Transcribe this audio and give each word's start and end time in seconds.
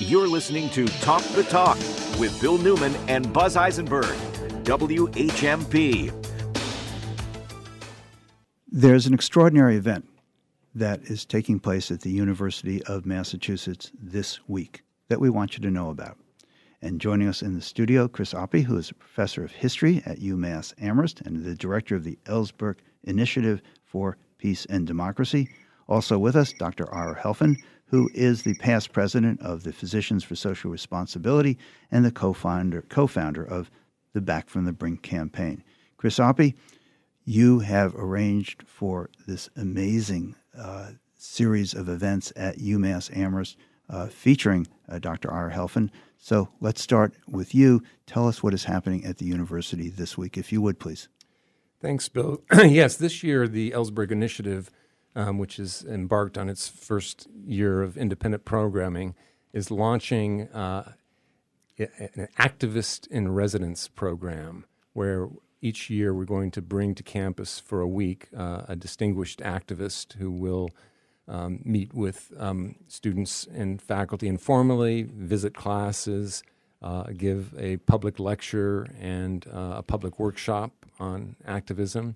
You're 0.00 0.26
listening 0.26 0.70
to 0.70 0.86
Talk 0.86 1.22
the 1.22 1.44
Talk 1.44 1.78
with 2.18 2.36
Bill 2.40 2.58
Newman 2.58 2.96
and 3.06 3.32
Buzz 3.32 3.56
Eisenberg, 3.56 4.16
WHMP. 4.64 6.12
There's 8.66 9.06
an 9.06 9.14
extraordinary 9.14 9.76
event 9.76 10.08
that 10.74 11.02
is 11.04 11.24
taking 11.24 11.60
place 11.60 11.92
at 11.92 12.00
the 12.00 12.10
University 12.10 12.82
of 12.84 13.06
Massachusetts 13.06 13.92
this 13.96 14.40
week 14.48 14.82
that 15.06 15.20
we 15.20 15.30
want 15.30 15.56
you 15.56 15.62
to 15.62 15.70
know 15.70 15.90
about. 15.90 16.18
And 16.82 17.00
joining 17.00 17.28
us 17.28 17.40
in 17.40 17.54
the 17.54 17.62
studio, 17.62 18.08
Chris 18.08 18.34
Appy, 18.34 18.62
who 18.62 18.76
is 18.76 18.90
a 18.90 18.94
professor 18.94 19.44
of 19.44 19.52
history 19.52 20.02
at 20.04 20.18
UMass 20.18 20.74
Amherst 20.82 21.20
and 21.20 21.44
the 21.44 21.54
director 21.54 21.94
of 21.94 22.02
the 22.02 22.18
Ellsberg 22.24 22.78
Initiative 23.04 23.62
for 23.84 24.16
Peace 24.38 24.66
and 24.66 24.88
Democracy. 24.88 25.48
Also 25.86 26.18
with 26.18 26.34
us, 26.34 26.52
Dr. 26.52 26.92
Ira 26.92 27.14
Helfand, 27.14 27.56
who 27.86 28.10
is 28.14 28.42
the 28.42 28.54
past 28.54 28.92
president 28.92 29.40
of 29.40 29.62
the 29.62 29.72
Physicians 29.72 30.24
for 30.24 30.34
Social 30.34 30.70
Responsibility 30.70 31.58
and 31.90 32.04
the 32.04 32.10
co-founder, 32.10 32.82
co-founder 32.88 33.44
of 33.44 33.70
the 34.12 34.20
Back 34.20 34.48
from 34.48 34.64
the 34.64 34.72
Brink 34.72 35.02
campaign. 35.02 35.62
Chris 35.96 36.18
Appy, 36.18 36.54
you 37.24 37.60
have 37.60 37.94
arranged 37.94 38.64
for 38.66 39.10
this 39.26 39.48
amazing 39.56 40.34
uh, 40.56 40.90
series 41.16 41.74
of 41.74 41.88
events 41.88 42.32
at 42.36 42.58
UMass 42.58 43.14
Amherst 43.16 43.56
uh, 43.88 44.06
featuring 44.08 44.66
uh, 44.88 44.98
Dr. 44.98 45.32
Ira 45.32 45.52
Helfand. 45.52 45.90
So 46.18 46.48
let's 46.60 46.80
start 46.80 47.14
with 47.28 47.54
you. 47.54 47.82
Tell 48.06 48.28
us 48.28 48.42
what 48.42 48.54
is 48.54 48.64
happening 48.64 49.04
at 49.04 49.18
the 49.18 49.26
university 49.26 49.90
this 49.90 50.16
week, 50.16 50.38
if 50.38 50.52
you 50.52 50.62
would, 50.62 50.78
please. 50.78 51.08
Thanks, 51.80 52.08
Bill. 52.08 52.42
yes, 52.52 52.96
this 52.96 53.22
year 53.22 53.46
the 53.46 53.72
Ellsberg 53.72 54.10
Initiative, 54.10 54.70
um, 55.16 55.38
which 55.38 55.58
is 55.58 55.84
embarked 55.84 56.36
on 56.36 56.48
its 56.48 56.68
first 56.68 57.28
year 57.46 57.82
of 57.82 57.96
independent 57.96 58.44
programming, 58.44 59.14
is 59.52 59.70
launching 59.70 60.48
uh, 60.48 60.92
an 61.78 62.28
activist 62.38 63.06
in 63.08 63.32
residence 63.32 63.88
program 63.88 64.64
where 64.92 65.28
each 65.60 65.88
year 65.88 66.14
we're 66.14 66.24
going 66.24 66.50
to 66.50 66.62
bring 66.62 66.94
to 66.94 67.02
campus 67.02 67.58
for 67.58 67.80
a 67.80 67.88
week 67.88 68.28
uh, 68.36 68.62
a 68.68 68.76
distinguished 68.76 69.40
activist 69.40 70.12
who 70.14 70.30
will 70.30 70.70
um, 71.26 71.60
meet 71.64 71.94
with 71.94 72.32
um, 72.38 72.76
students 72.86 73.46
and 73.46 73.80
faculty 73.80 74.28
informally, 74.28 75.02
visit 75.02 75.54
classes, 75.54 76.42
uh, 76.82 77.04
give 77.16 77.54
a 77.58 77.78
public 77.78 78.18
lecture 78.18 78.86
and 79.00 79.46
uh, 79.52 79.76
a 79.76 79.82
public 79.82 80.18
workshop 80.18 80.72
on 81.00 81.34
activism. 81.46 82.14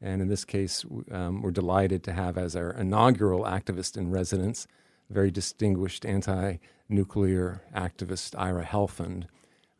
And 0.00 0.20
in 0.20 0.28
this 0.28 0.44
case, 0.44 0.84
um, 1.10 1.42
we're 1.42 1.50
delighted 1.50 2.02
to 2.04 2.12
have 2.12 2.36
as 2.36 2.54
our 2.54 2.70
inaugural 2.70 3.44
activist 3.44 3.96
in 3.96 4.10
residence, 4.10 4.66
very 5.08 5.30
distinguished 5.30 6.04
anti 6.04 6.56
nuclear 6.88 7.62
activist 7.74 8.34
Ira 8.38 8.64
Helfand, 8.64 9.24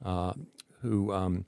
uh, 0.04 0.32
who 0.80 1.12
um, 1.12 1.44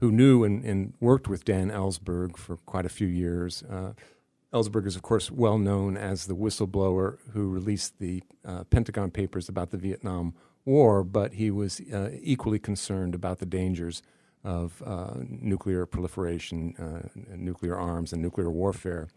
who 0.00 0.12
knew 0.12 0.44
and, 0.44 0.64
and, 0.64 0.94
worked 1.00 1.28
with 1.28 1.44
Dan 1.44 1.70
Ellsberg 1.70 2.36
for 2.36 2.56
quite 2.58 2.86
a 2.86 2.90
few 2.90 3.08
years. 3.08 3.64
Uh, 3.64 3.92
Ellsberg 4.52 4.86
is, 4.86 4.96
of 4.96 5.02
course, 5.02 5.30
well 5.30 5.58
known 5.58 5.96
as 5.96 6.26
the 6.26 6.36
whistleblower 6.36 7.18
who 7.32 7.48
released 7.48 7.98
the 7.98 8.22
uh, 8.44 8.64
Pentagon 8.64 9.10
Papers 9.10 9.48
about 9.48 9.70
the 9.70 9.76
Vietnam 9.76 10.34
War, 10.64 11.02
but 11.02 11.34
he 11.34 11.50
was 11.50 11.80
uh, 11.92 12.10
equally 12.22 12.58
concerned 12.58 13.14
about 13.14 13.40
the 13.40 13.46
dangers 13.46 14.02
of 14.44 14.82
uh, 14.84 15.14
nuclear 15.28 15.86
proliferation, 15.86 16.74
uh, 16.78 17.08
nuclear 17.36 17.76
arms, 17.76 18.12
and 18.12 18.22
nuclear 18.22 18.50
warfare. 18.50 19.08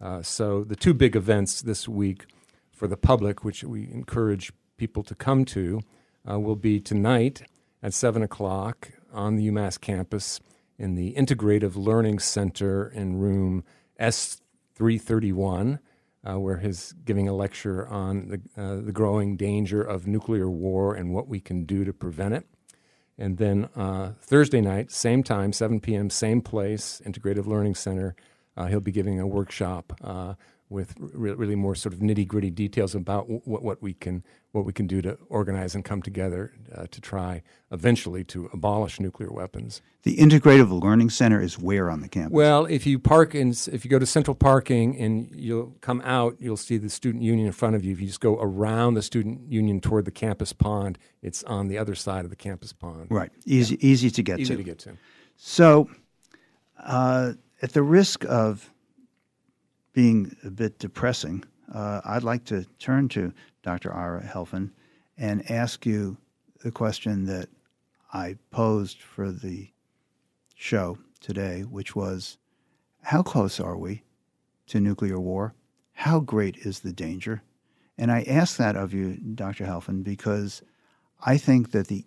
Uh, 0.00 0.22
so, 0.22 0.64
the 0.64 0.76
two 0.76 0.94
big 0.94 1.14
events 1.14 1.62
this 1.62 1.88
week 1.88 2.26
for 2.72 2.88
the 2.88 2.96
public, 2.96 3.44
which 3.44 3.62
we 3.62 3.84
encourage 3.92 4.52
people 4.76 5.02
to 5.04 5.14
come 5.14 5.44
to, 5.44 5.80
will 6.24 6.56
be 6.56 6.80
tonight 6.80 7.42
at 7.82 7.94
7 7.94 8.22
o'clock 8.22 8.90
on 9.12 9.36
the 9.36 9.48
UMass 9.48 9.80
campus 9.80 10.40
in 10.78 10.94
the 10.94 11.14
Integrative 11.14 11.76
Learning 11.76 12.18
Center 12.18 12.88
in 12.88 13.16
room 13.16 13.64
S331, 14.00 15.78
uh, 16.24 16.38
where 16.38 16.58
he's 16.58 16.92
giving 17.04 17.28
a 17.28 17.34
lecture 17.34 17.86
on 17.86 18.28
the, 18.28 18.62
uh, 18.62 18.76
the 18.80 18.92
growing 18.92 19.36
danger 19.36 19.82
of 19.82 20.06
nuclear 20.06 20.48
war 20.48 20.94
and 20.94 21.12
what 21.12 21.28
we 21.28 21.40
can 21.40 21.64
do 21.64 21.84
to 21.84 21.92
prevent 21.92 22.34
it. 22.34 22.46
And 23.22 23.38
then 23.38 23.68
uh, 23.76 24.14
Thursday 24.20 24.60
night, 24.60 24.90
same 24.90 25.22
time, 25.22 25.52
7 25.52 25.78
p.m., 25.78 26.10
same 26.10 26.40
place, 26.40 27.00
Integrative 27.06 27.46
Learning 27.46 27.76
Center, 27.76 28.16
uh, 28.56 28.66
he'll 28.66 28.80
be 28.80 28.90
giving 28.90 29.20
a 29.20 29.28
workshop 29.28 29.92
uh, 30.02 30.34
with 30.72 30.94
re- 30.98 31.32
really 31.32 31.54
more 31.54 31.74
sort 31.74 31.92
of 31.92 32.00
nitty 32.00 32.26
gritty 32.26 32.50
details 32.50 32.94
about 32.94 33.28
w- 33.28 33.40
what 33.44 33.82
we 33.82 33.94
can 33.94 34.24
what 34.52 34.64
we 34.64 34.72
can 34.72 34.86
do 34.86 35.00
to 35.00 35.16
organize 35.28 35.74
and 35.74 35.84
come 35.84 36.02
together 36.02 36.52
uh, 36.74 36.86
to 36.90 37.00
try 37.00 37.42
eventually 37.70 38.22
to 38.22 38.50
abolish 38.52 39.00
nuclear 39.00 39.30
weapons. 39.30 39.80
The 40.02 40.16
Integrative 40.16 40.82
Learning 40.82 41.08
Center 41.08 41.40
is 41.40 41.58
where 41.58 41.90
on 41.90 42.02
the 42.02 42.08
campus? 42.08 42.32
Well, 42.32 42.66
if 42.66 42.86
you 42.86 42.98
park 42.98 43.34
in, 43.34 43.50
if 43.50 43.84
you 43.84 43.90
go 43.90 43.98
to 43.98 44.04
Central 44.04 44.34
Parking 44.34 44.98
and 44.98 45.30
you'll 45.34 45.74
come 45.80 46.02
out, 46.04 46.36
you'll 46.38 46.58
see 46.58 46.76
the 46.76 46.90
Student 46.90 47.22
Union 47.22 47.46
in 47.46 47.52
front 47.52 47.76
of 47.76 47.84
you. 47.84 47.92
If 47.92 48.00
you 48.00 48.08
just 48.08 48.20
go 48.20 48.38
around 48.40 48.94
the 48.94 49.02
Student 49.02 49.50
Union 49.50 49.80
toward 49.80 50.04
the 50.04 50.10
campus 50.10 50.52
pond, 50.52 50.98
it's 51.22 51.42
on 51.44 51.68
the 51.68 51.78
other 51.78 51.94
side 51.94 52.24
of 52.24 52.30
the 52.30 52.36
campus 52.36 52.72
pond. 52.72 53.06
Right, 53.10 53.30
easy, 53.46 53.76
yeah. 53.80 53.90
easy 53.90 54.10
to 54.10 54.22
get 54.22 54.40
easy 54.40 54.48
to. 54.48 54.60
Easy 54.60 54.64
to 54.64 54.70
get 54.70 54.78
to. 54.80 54.96
So, 55.36 55.88
uh, 56.78 57.32
at 57.62 57.72
the 57.72 57.82
risk 57.82 58.24
of 58.24 58.71
being 59.92 60.36
a 60.44 60.50
bit 60.50 60.78
depressing, 60.78 61.44
uh, 61.72 62.00
I'd 62.04 62.22
like 62.22 62.44
to 62.46 62.64
turn 62.78 63.08
to 63.10 63.32
Dr. 63.62 63.92
Ira 63.92 64.22
Helfand 64.22 64.70
and 65.16 65.48
ask 65.50 65.86
you 65.86 66.16
the 66.62 66.70
question 66.70 67.26
that 67.26 67.48
I 68.12 68.36
posed 68.50 69.00
for 69.00 69.30
the 69.30 69.70
show 70.54 70.98
today, 71.20 71.62
which 71.62 71.94
was 71.96 72.38
how 73.02 73.22
close 73.22 73.58
are 73.58 73.76
we 73.76 74.02
to 74.68 74.80
nuclear 74.80 75.18
war? 75.18 75.54
How 75.92 76.20
great 76.20 76.56
is 76.58 76.80
the 76.80 76.92
danger? 76.92 77.42
And 77.98 78.10
I 78.10 78.22
ask 78.22 78.56
that 78.56 78.76
of 78.76 78.94
you, 78.94 79.16
Dr. 79.16 79.64
Helfand, 79.64 80.04
because 80.04 80.62
I 81.24 81.36
think 81.36 81.72
that 81.72 81.88
the 81.88 82.04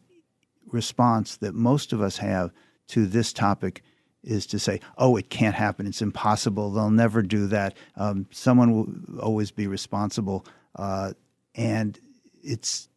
response 0.67 1.37
that 1.37 1.53
most 1.53 1.93
of 1.93 2.01
us 2.01 2.17
have 2.17 2.51
to 2.87 3.05
this 3.05 3.31
topic 3.31 3.83
is 4.25 4.45
to 4.47 4.59
say, 4.59 4.79
oh, 4.97 5.15
it 5.15 5.29
can't 5.29 5.55
happen. 5.55 5.87
It's 5.87 6.01
impossible. 6.01 6.71
They'll 6.71 6.89
never 6.89 7.21
do 7.21 7.47
that. 7.47 7.77
Um, 7.95 8.27
someone 8.31 8.71
will 8.71 9.19
always 9.19 9.51
be 9.51 9.67
responsible. 9.67 10.45
Uh, 10.75 11.13
and 11.53 11.99
it's 12.43 12.89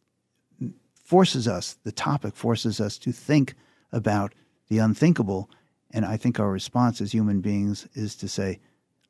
forces 1.09 1.47
us, 1.47 1.75
the 1.83 1.91
topic 1.91 2.35
forces 2.35 2.79
us 2.79 2.97
to 2.99 3.11
think 3.11 3.55
about 3.91 4.33
the 4.67 4.77
unthinkable. 4.77 5.49
And 5.91 6.05
I 6.05 6.17
think 6.17 6.39
our 6.39 6.51
response 6.51 7.01
as 7.01 7.11
human 7.11 7.41
beings 7.41 7.87
is 7.95 8.15
to 8.17 8.27
say, 8.27 8.59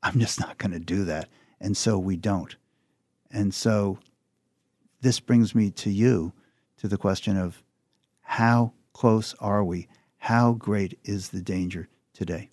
I'm 0.02 0.18
just 0.18 0.40
not 0.40 0.58
going 0.58 0.72
to 0.72 0.80
do 0.80 1.04
that. 1.06 1.28
And 1.60 1.76
so 1.76 2.00
we 2.00 2.16
don't. 2.16 2.56
And 3.32 3.54
so 3.54 4.00
this 5.02 5.20
brings 5.20 5.54
me 5.54 5.72
to 5.72 5.90
you 5.90 6.32
to 6.78 6.88
the 6.88 6.98
question 6.98 7.36
of 7.36 7.62
how 8.22 8.72
close 8.94 9.36
are 9.42 9.64
we? 9.64 9.88
How 10.20 10.54
great 10.54 10.98
is 11.04 11.30
the 11.30 11.42
danger 11.42 11.90
today? 12.20 12.50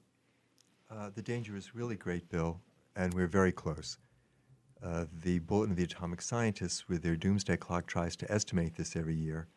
Uh, 0.89 1.11
the 1.13 1.21
danger 1.21 1.57
is 1.57 1.75
really 1.75 1.97
great, 1.97 2.31
Bill, 2.31 2.61
and 2.95 3.13
we're 3.13 3.27
very 3.27 3.51
close. 3.51 3.99
Uh, 4.81 5.07
the 5.25 5.41
Bulletin 5.41 5.73
of 5.73 5.77
the 5.77 5.83
Atomic 5.83 6.23
Scientists, 6.23 6.89
with 6.89 7.03
their 7.03 7.17
doomsday 7.17 7.57
clock, 7.57 7.89
tries 7.89 8.15
to 8.15 8.31
estimate 8.31 8.77
this 8.77 8.95
every 8.95 9.17
year. 9.17 9.49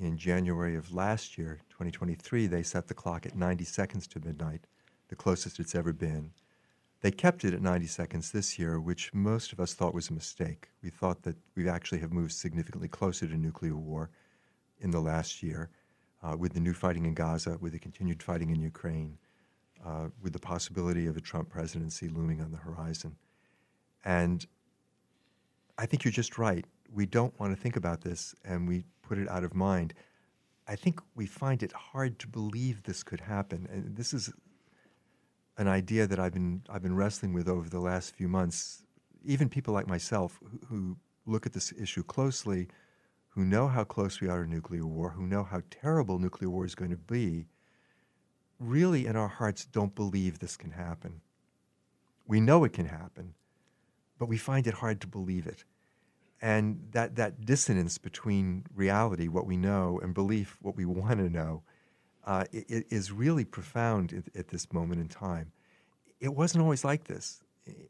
In 0.00 0.18
January 0.18 0.74
of 0.74 0.92
last 0.92 1.38
year, 1.38 1.60
2023, 1.70 2.48
they 2.48 2.64
set 2.64 2.88
the 2.88 2.94
clock 2.94 3.26
at 3.26 3.36
90 3.36 3.62
seconds 3.62 4.08
to 4.08 4.18
midnight, 4.18 4.66
the 5.06 5.14
closest 5.14 5.60
it's 5.60 5.76
ever 5.76 5.92
been. 5.92 6.32
They 7.00 7.12
kept 7.12 7.44
it 7.44 7.54
at 7.54 7.62
90 7.62 7.86
seconds 7.86 8.32
this 8.32 8.58
year, 8.58 8.80
which 8.80 9.14
most 9.14 9.52
of 9.52 9.60
us 9.60 9.72
thought 9.72 9.94
was 9.94 10.10
a 10.10 10.14
mistake. 10.14 10.70
We 10.82 10.90
thought 10.90 11.22
that 11.22 11.36
we 11.54 11.68
actually 11.68 12.00
have 12.00 12.12
moved 12.12 12.32
significantly 12.32 12.88
closer 12.88 13.28
to 13.28 13.36
nuclear 13.36 13.76
war 13.76 14.10
in 14.80 14.90
the 14.90 15.00
last 15.00 15.44
year, 15.44 15.70
uh, 16.24 16.36
with 16.36 16.54
the 16.54 16.60
new 16.60 16.74
fighting 16.74 17.06
in 17.06 17.14
Gaza, 17.14 17.56
with 17.60 17.72
the 17.72 17.78
continued 17.78 18.20
fighting 18.20 18.50
in 18.50 18.60
Ukraine, 18.60 19.16
uh, 19.84 20.08
with 20.22 20.32
the 20.32 20.38
possibility 20.38 21.06
of 21.06 21.16
a 21.16 21.20
Trump 21.20 21.48
presidency 21.48 22.08
looming 22.08 22.40
on 22.40 22.50
the 22.50 22.56
horizon. 22.56 23.16
And 24.04 24.44
I 25.78 25.86
think 25.86 26.04
you're 26.04 26.12
just 26.12 26.38
right. 26.38 26.64
We 26.92 27.06
don't 27.06 27.38
want 27.40 27.54
to 27.54 27.60
think 27.60 27.76
about 27.76 28.02
this 28.02 28.34
and 28.44 28.68
we 28.68 28.84
put 29.02 29.18
it 29.18 29.28
out 29.28 29.44
of 29.44 29.54
mind. 29.54 29.94
I 30.66 30.76
think 30.76 31.00
we 31.14 31.26
find 31.26 31.62
it 31.62 31.72
hard 31.72 32.18
to 32.20 32.28
believe 32.28 32.82
this 32.82 33.02
could 33.02 33.20
happen. 33.20 33.68
And 33.70 33.96
this 33.96 34.14
is 34.14 34.32
an 35.58 35.68
idea 35.68 36.06
that 36.06 36.18
I've 36.18 36.32
been, 36.32 36.62
I've 36.68 36.82
been 36.82 36.96
wrestling 36.96 37.32
with 37.32 37.48
over 37.48 37.68
the 37.68 37.80
last 37.80 38.14
few 38.14 38.28
months. 38.28 38.82
Even 39.24 39.48
people 39.48 39.74
like 39.74 39.86
myself 39.86 40.38
who, 40.42 40.58
who 40.66 40.96
look 41.26 41.46
at 41.46 41.52
this 41.52 41.72
issue 41.78 42.02
closely, 42.02 42.68
who 43.28 43.44
know 43.44 43.68
how 43.68 43.84
close 43.84 44.20
we 44.20 44.28
are 44.28 44.44
to 44.44 44.50
nuclear 44.50 44.86
war, 44.86 45.10
who 45.10 45.26
know 45.26 45.42
how 45.42 45.60
terrible 45.70 46.18
nuclear 46.18 46.48
war 46.48 46.64
is 46.64 46.74
going 46.74 46.90
to 46.90 46.96
be, 46.96 47.46
really 48.58 49.06
in 49.06 49.16
our 49.16 49.28
hearts 49.28 49.64
don't 49.64 49.94
believe 49.94 50.38
this 50.38 50.56
can 50.56 50.72
happen. 50.72 51.20
We 52.26 52.40
know 52.40 52.64
it 52.64 52.72
can 52.72 52.86
happen, 52.86 53.34
but 54.18 54.28
we 54.28 54.38
find 54.38 54.66
it 54.66 54.74
hard 54.74 55.00
to 55.02 55.06
believe 55.06 55.46
it. 55.46 55.64
And 56.40 56.88
that, 56.92 57.16
that 57.16 57.44
dissonance 57.44 57.98
between 57.98 58.64
reality, 58.74 59.28
what 59.28 59.46
we 59.46 59.56
know, 59.56 60.00
and 60.02 60.14
belief, 60.14 60.58
what 60.60 60.76
we 60.76 60.84
want 60.84 61.18
to 61.18 61.30
know, 61.30 61.62
uh, 62.26 62.44
it, 62.52 62.86
is 62.90 63.12
really 63.12 63.44
profound 63.44 64.12
at, 64.12 64.36
at 64.36 64.48
this 64.48 64.72
moment 64.72 65.00
in 65.00 65.08
time. 65.08 65.52
It 66.20 66.34
wasn't 66.34 66.62
always 66.62 66.84
like 66.84 67.04
this. 67.04 67.42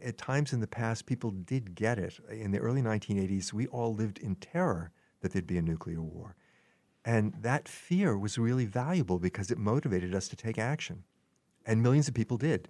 At 0.03 0.19
times 0.19 0.53
in 0.53 0.61
the 0.61 0.67
past, 0.67 1.07
people 1.07 1.31
did 1.31 1.75
get 1.75 1.99
it. 1.99 2.19
In 2.31 2.53
the 2.53 2.59
early 2.59 2.83
1980s, 2.83 3.53
we 3.53 3.67
all 3.69 3.95
lived 3.95 4.19
in 4.19 4.37
terror 4.37 4.93
that 5.21 5.33
there'd 5.33 5.47
be 5.47 5.59
a 5.59 5.63
nuclear 5.63 6.01
war. 6.01 6.37
And 7.05 7.35
that 7.43 7.69
fear 7.69 8.19
was 8.19 8.39
really 8.39 8.65
valuable 8.65 9.19
because 9.19 9.51
it 9.51 9.59
motivated 9.59 10.15
us 10.15 10.29
to 10.29 10.37
take 10.37 10.59
action. 10.59 11.05
And 11.67 11.83
millions 11.83 12.09
of 12.09 12.15
people 12.15 12.39
did. 12.39 12.69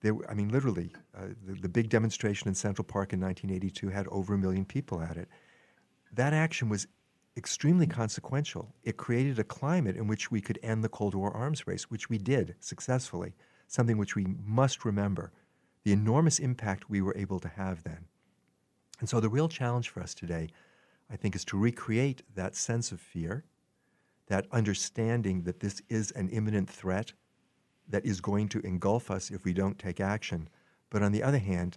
There, 0.00 0.14
I 0.28 0.34
mean, 0.34 0.48
literally, 0.48 0.92
uh, 1.16 1.28
the, 1.44 1.54
the 1.54 1.68
big 1.68 1.88
demonstration 1.88 2.48
in 2.48 2.54
Central 2.54 2.84
Park 2.84 3.12
in 3.12 3.20
1982 3.20 3.88
had 3.88 4.06
over 4.08 4.34
a 4.34 4.38
million 4.38 4.64
people 4.64 5.00
at 5.00 5.16
it. 5.16 5.28
That 6.12 6.32
action 6.32 6.68
was 6.68 6.86
extremely 7.36 7.86
consequential. 7.86 8.74
It 8.82 8.96
created 8.96 9.38
a 9.38 9.44
climate 9.44 9.96
in 9.96 10.06
which 10.06 10.30
we 10.30 10.40
could 10.40 10.58
end 10.62 10.82
the 10.82 10.88
Cold 10.88 11.14
War 11.14 11.32
arms 11.32 11.66
race, 11.66 11.84
which 11.84 12.08
we 12.08 12.18
did 12.18 12.56
successfully, 12.60 13.34
something 13.66 13.98
which 13.98 14.16
we 14.16 14.26
must 14.44 14.84
remember 14.84 15.32
the 15.84 15.92
enormous 15.92 16.38
impact 16.38 16.90
we 16.90 17.00
were 17.00 17.16
able 17.16 17.38
to 17.40 17.48
have 17.48 17.82
then. 17.84 18.06
And 19.00 19.08
so 19.08 19.20
the 19.20 19.28
real 19.28 19.48
challenge 19.48 19.88
for 19.88 20.02
us 20.02 20.14
today, 20.14 20.48
I 21.10 21.16
think, 21.16 21.34
is 21.34 21.44
to 21.46 21.56
recreate 21.56 22.22
that 22.34 22.56
sense 22.56 22.92
of 22.92 23.00
fear, 23.00 23.44
that 24.28 24.46
understanding 24.52 25.42
that 25.42 25.60
this 25.60 25.82
is 25.88 26.10
an 26.12 26.28
imminent 26.28 26.70
threat 26.70 27.12
that 27.88 28.04
is 28.04 28.20
going 28.20 28.48
to 28.50 28.60
engulf 28.60 29.10
us 29.10 29.30
if 29.30 29.44
we 29.44 29.52
don't 29.52 29.78
take 29.78 30.00
action. 30.00 30.48
But 30.90 31.02
on 31.02 31.12
the 31.12 31.22
other 31.22 31.38
hand, 31.38 31.76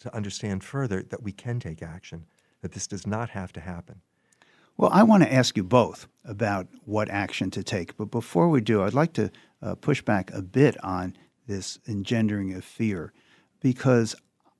to 0.00 0.14
understand 0.14 0.64
further 0.64 1.02
that 1.02 1.22
we 1.22 1.32
can 1.32 1.60
take 1.60 1.82
action, 1.82 2.26
that 2.62 2.72
this 2.72 2.86
does 2.86 3.06
not 3.06 3.30
have 3.30 3.52
to 3.52 3.60
happen. 3.60 4.00
Well, 4.76 4.90
I 4.92 5.02
want 5.02 5.24
to 5.24 5.32
ask 5.32 5.56
you 5.56 5.64
both 5.64 6.06
about 6.24 6.68
what 6.84 7.10
action 7.10 7.50
to 7.50 7.64
take. 7.64 7.96
But 7.96 8.12
before 8.12 8.48
we 8.48 8.60
do, 8.60 8.84
I'd 8.84 8.94
like 8.94 9.12
to 9.14 9.30
uh, 9.60 9.74
push 9.74 10.02
back 10.02 10.30
a 10.32 10.40
bit 10.40 10.82
on 10.84 11.16
this 11.48 11.80
engendering 11.88 12.54
of 12.54 12.64
fear 12.64 13.12
because 13.60 14.14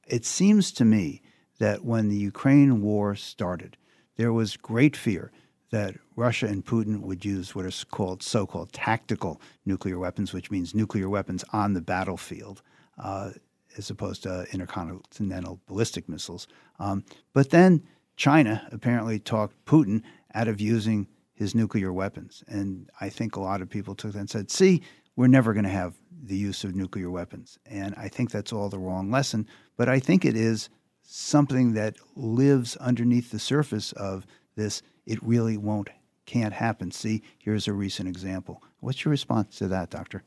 it 0.09 0.25
seems 0.25 0.73
to 0.73 0.85
me 0.85 1.23
that 1.59 1.85
when 1.85 2.09
the 2.09 2.17
Ukraine 2.17 2.83
war 2.83 3.15
started, 3.15 3.77
there 4.17 4.33
was 4.33 4.57
great 4.57 4.97
fear 4.97 5.31
that 5.71 5.95
Russia 6.17 6.47
and 6.47 6.65
Putin 6.65 7.01
would 7.01 7.25
use 7.25 7.55
what 7.55 7.67
is 7.67 7.85
called 7.85 8.23
so 8.23 8.47
called 8.47 8.73
tactical 8.73 9.41
nuclear 9.67 9.99
weapons, 9.99 10.33
which 10.33 10.51
means 10.51 10.75
nuclear 10.75 11.09
weapons 11.09 11.45
on 11.53 11.75
the 11.75 11.81
battlefield. 11.81 12.63
Uh, 12.99 13.31
as 13.77 13.91
opposed 13.91 14.25
to 14.25 14.47
intercontinental 14.53 15.61
ballistic 15.67 16.09
missiles. 16.09 16.49
Um, 16.79 17.05
but 17.33 17.51
then 17.51 17.83
China 18.17 18.67
apparently 18.73 19.19
talked 19.19 19.65
Putin 19.65 20.03
out 20.35 20.49
of 20.49 20.61
using 20.61 21.07
his 21.35 21.55
nuclear 21.55 21.93
weapons. 21.93 22.43
And 22.49 22.91
I 23.01 23.09
think 23.09 23.37
a 23.37 23.41
lot 23.41 23.63
of 23.63 23.71
people 23.71 23.95
took 23.95 24.13
that 24.13 24.19
and 24.19 24.31
said, 24.31 24.51
see, 24.51 24.83
we're 25.15 25.29
never 25.29 25.53
going 25.53 25.65
to 25.65 25.71
have 25.71 25.95
the 26.25 26.37
use 26.37 26.65
of 26.65 26.75
nuclear 26.75 27.11
weapons. 27.11 27.59
And 27.65 27.95
I 27.97 28.09
think 28.09 28.31
that's 28.31 28.53
all 28.53 28.69
the 28.69 28.79
wrong 28.79 29.11
lesson. 29.11 29.47
But 29.77 29.89
I 29.89 30.01
think 30.01 30.25
it 30.25 30.37
is 30.37 30.69
something 31.03 31.75
that 31.75 31.97
lives 32.17 32.77
underneath 32.77 33.31
the 33.31 33.39
surface 33.39 33.93
of 33.93 34.27
this 34.57 34.83
it 35.09 35.19
really 35.23 35.57
won't, 35.57 35.89
can't 36.27 36.53
happen. 36.53 36.91
See, 36.91 37.23
here's 37.39 37.67
a 37.67 37.73
recent 37.73 38.09
example. 38.09 38.63
What's 38.81 39.05
your 39.05 39.11
response 39.11 39.57
to 39.59 39.69
that, 39.69 39.91
Doctor? 39.91 40.23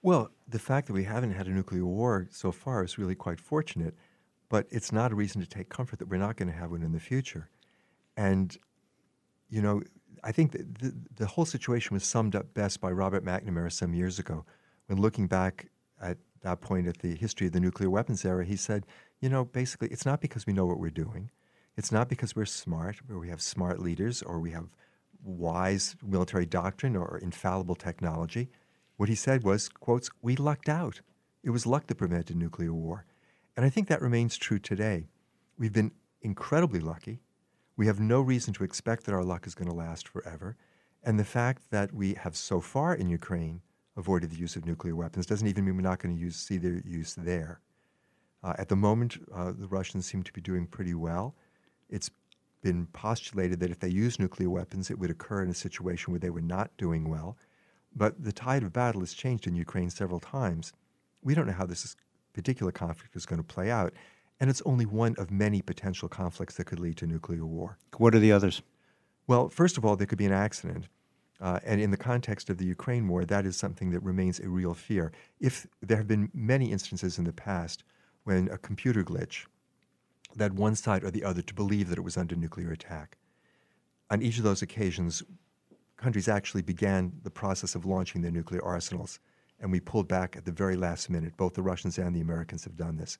Well, 0.00 0.30
the 0.48 0.60
fact 0.60 0.86
that 0.86 0.92
we 0.92 1.04
haven't 1.04 1.32
had 1.32 1.46
a 1.46 1.50
nuclear 1.50 1.84
war 1.84 2.28
so 2.30 2.52
far 2.52 2.84
is 2.84 2.96
really 2.96 3.16
quite 3.16 3.40
fortunate, 3.40 3.94
but 4.48 4.66
it's 4.70 4.92
not 4.92 5.12
a 5.12 5.16
reason 5.16 5.40
to 5.40 5.46
take 5.46 5.68
comfort 5.68 5.98
that 5.98 6.08
we're 6.08 6.16
not 6.16 6.36
going 6.36 6.50
to 6.50 6.56
have 6.56 6.70
one 6.70 6.82
in 6.82 6.92
the 6.92 7.00
future. 7.00 7.50
And, 8.16 8.56
you 9.48 9.60
know, 9.60 9.82
I 10.22 10.32
think 10.32 10.52
the, 10.52 10.94
the 11.16 11.26
whole 11.26 11.44
situation 11.44 11.94
was 11.94 12.04
summed 12.04 12.36
up 12.36 12.54
best 12.54 12.80
by 12.80 12.90
Robert 12.92 13.24
McNamara 13.24 13.72
some 13.72 13.92
years 13.92 14.18
ago 14.18 14.46
when 14.86 15.00
looking 15.00 15.26
back 15.26 15.66
at 16.00 16.18
that 16.42 16.60
point 16.60 16.86
at 16.86 16.98
the 16.98 17.14
history 17.14 17.48
of 17.48 17.52
the 17.52 17.60
nuclear 17.60 17.90
weapons 17.90 18.24
era, 18.24 18.44
he 18.44 18.56
said, 18.56 18.86
you 19.20 19.28
know, 19.28 19.44
basically, 19.44 19.88
it's 19.88 20.06
not 20.06 20.20
because 20.20 20.46
we 20.46 20.52
know 20.52 20.66
what 20.66 20.78
we're 20.78 20.90
doing. 20.90 21.30
It's 21.76 21.92
not 21.92 22.08
because 22.08 22.36
we're 22.36 22.44
smart 22.44 22.96
or 23.08 23.18
we 23.18 23.28
have 23.28 23.40
smart 23.40 23.80
leaders 23.80 24.22
or 24.22 24.40
we 24.40 24.50
have 24.50 24.68
wise 25.22 25.96
military 26.02 26.46
doctrine 26.46 26.96
or 26.96 27.18
infallible 27.18 27.74
technology. 27.74 28.48
What 28.96 29.08
he 29.08 29.14
said 29.14 29.44
was, 29.44 29.68
quotes, 29.68 30.10
we 30.20 30.36
lucked 30.36 30.68
out. 30.68 31.00
It 31.42 31.50
was 31.50 31.66
luck 31.66 31.86
that 31.86 31.96
prevented 31.96 32.36
nuclear 32.36 32.72
war. 32.72 33.06
And 33.56 33.64
I 33.64 33.70
think 33.70 33.88
that 33.88 34.02
remains 34.02 34.36
true 34.36 34.58
today. 34.58 35.08
We've 35.58 35.72
been 35.72 35.92
incredibly 36.22 36.80
lucky. 36.80 37.20
We 37.76 37.86
have 37.86 38.00
no 38.00 38.20
reason 38.20 38.52
to 38.54 38.64
expect 38.64 39.04
that 39.04 39.14
our 39.14 39.24
luck 39.24 39.46
is 39.46 39.54
going 39.54 39.68
to 39.68 39.74
last 39.74 40.06
forever. 40.06 40.56
And 41.02 41.18
the 41.18 41.24
fact 41.24 41.70
that 41.70 41.94
we 41.94 42.14
have 42.14 42.36
so 42.36 42.60
far 42.60 42.94
in 42.94 43.08
Ukraine 43.08 43.62
avoided 43.96 44.30
the 44.30 44.36
use 44.36 44.56
of 44.56 44.66
nuclear 44.66 44.94
weapons 44.94 45.26
doesn't 45.26 45.48
even 45.48 45.64
mean 45.64 45.76
we're 45.76 45.82
not 45.82 45.98
going 45.98 46.14
to 46.14 46.20
use, 46.20 46.36
see 46.36 46.58
their 46.58 46.82
use 46.84 47.14
there. 47.14 47.60
Uh, 48.42 48.54
at 48.58 48.68
the 48.68 48.76
moment, 48.76 49.18
uh, 49.34 49.52
the 49.52 49.68
Russians 49.68 50.06
seem 50.06 50.22
to 50.22 50.32
be 50.32 50.40
doing 50.40 50.66
pretty 50.66 50.94
well. 50.94 51.34
It's 51.90 52.10
been 52.62 52.86
postulated 52.86 53.60
that 53.60 53.70
if 53.70 53.80
they 53.80 53.88
use 53.88 54.18
nuclear 54.18 54.48
weapons, 54.48 54.90
it 54.90 54.98
would 54.98 55.10
occur 55.10 55.42
in 55.42 55.50
a 55.50 55.54
situation 55.54 56.12
where 56.12 56.20
they 56.20 56.30
were 56.30 56.40
not 56.40 56.70
doing 56.78 57.08
well. 57.08 57.36
But 57.94 58.22
the 58.22 58.32
tide 58.32 58.62
of 58.62 58.72
battle 58.72 59.00
has 59.00 59.12
changed 59.12 59.46
in 59.46 59.54
Ukraine 59.54 59.90
several 59.90 60.20
times. 60.20 60.72
We 61.22 61.34
don't 61.34 61.46
know 61.46 61.52
how 61.52 61.66
this 61.66 61.96
particular 62.32 62.72
conflict 62.72 63.16
is 63.16 63.26
going 63.26 63.42
to 63.42 63.54
play 63.54 63.70
out. 63.70 63.92
And 64.38 64.48
it's 64.48 64.62
only 64.64 64.86
one 64.86 65.14
of 65.18 65.30
many 65.30 65.60
potential 65.60 66.08
conflicts 66.08 66.56
that 66.56 66.64
could 66.64 66.80
lead 66.80 66.96
to 66.98 67.06
nuclear 67.06 67.44
war. 67.44 67.78
What 67.98 68.14
are 68.14 68.20
the 68.20 68.32
others? 68.32 68.62
Well, 69.26 69.48
first 69.48 69.76
of 69.76 69.84
all, 69.84 69.96
there 69.96 70.06
could 70.06 70.18
be 70.18 70.26
an 70.26 70.32
accident. 70.32 70.88
Uh, 71.40 71.58
and 71.64 71.80
in 71.80 71.90
the 71.90 71.96
context 71.96 72.50
of 72.50 72.58
the 72.58 72.64
Ukraine 72.66 73.08
war, 73.08 73.24
that 73.24 73.46
is 73.46 73.56
something 73.56 73.90
that 73.90 74.00
remains 74.00 74.40
a 74.40 74.48
real 74.48 74.74
fear. 74.74 75.12
If 75.40 75.66
there 75.80 75.96
have 75.96 76.06
been 76.06 76.30
many 76.34 76.70
instances 76.70 77.18
in 77.18 77.24
the 77.24 77.32
past 77.32 77.82
when 78.24 78.48
a 78.48 78.58
computer 78.58 79.02
glitch 79.02 79.46
led 80.36 80.56
one 80.56 80.74
side 80.74 81.04
or 81.04 81.10
the 81.10 81.24
other 81.24 81.42
to 81.42 81.54
believe 81.54 81.88
that 81.88 81.98
it 81.98 82.04
was 82.04 82.16
under 82.16 82.36
nuclear 82.36 82.70
attack. 82.70 83.16
On 84.10 84.22
each 84.22 84.38
of 84.38 84.44
those 84.44 84.62
occasions, 84.62 85.22
countries 85.96 86.28
actually 86.28 86.62
began 86.62 87.12
the 87.22 87.30
process 87.30 87.74
of 87.74 87.84
launching 87.84 88.22
their 88.22 88.30
nuclear 88.30 88.64
arsenals, 88.64 89.20
and 89.60 89.70
we 89.70 89.80
pulled 89.80 90.08
back 90.08 90.36
at 90.36 90.44
the 90.44 90.52
very 90.52 90.76
last 90.76 91.10
minute. 91.10 91.36
Both 91.36 91.54
the 91.54 91.62
Russians 91.62 91.98
and 91.98 92.14
the 92.14 92.20
Americans 92.20 92.64
have 92.64 92.76
done 92.76 92.96
this. 92.96 93.18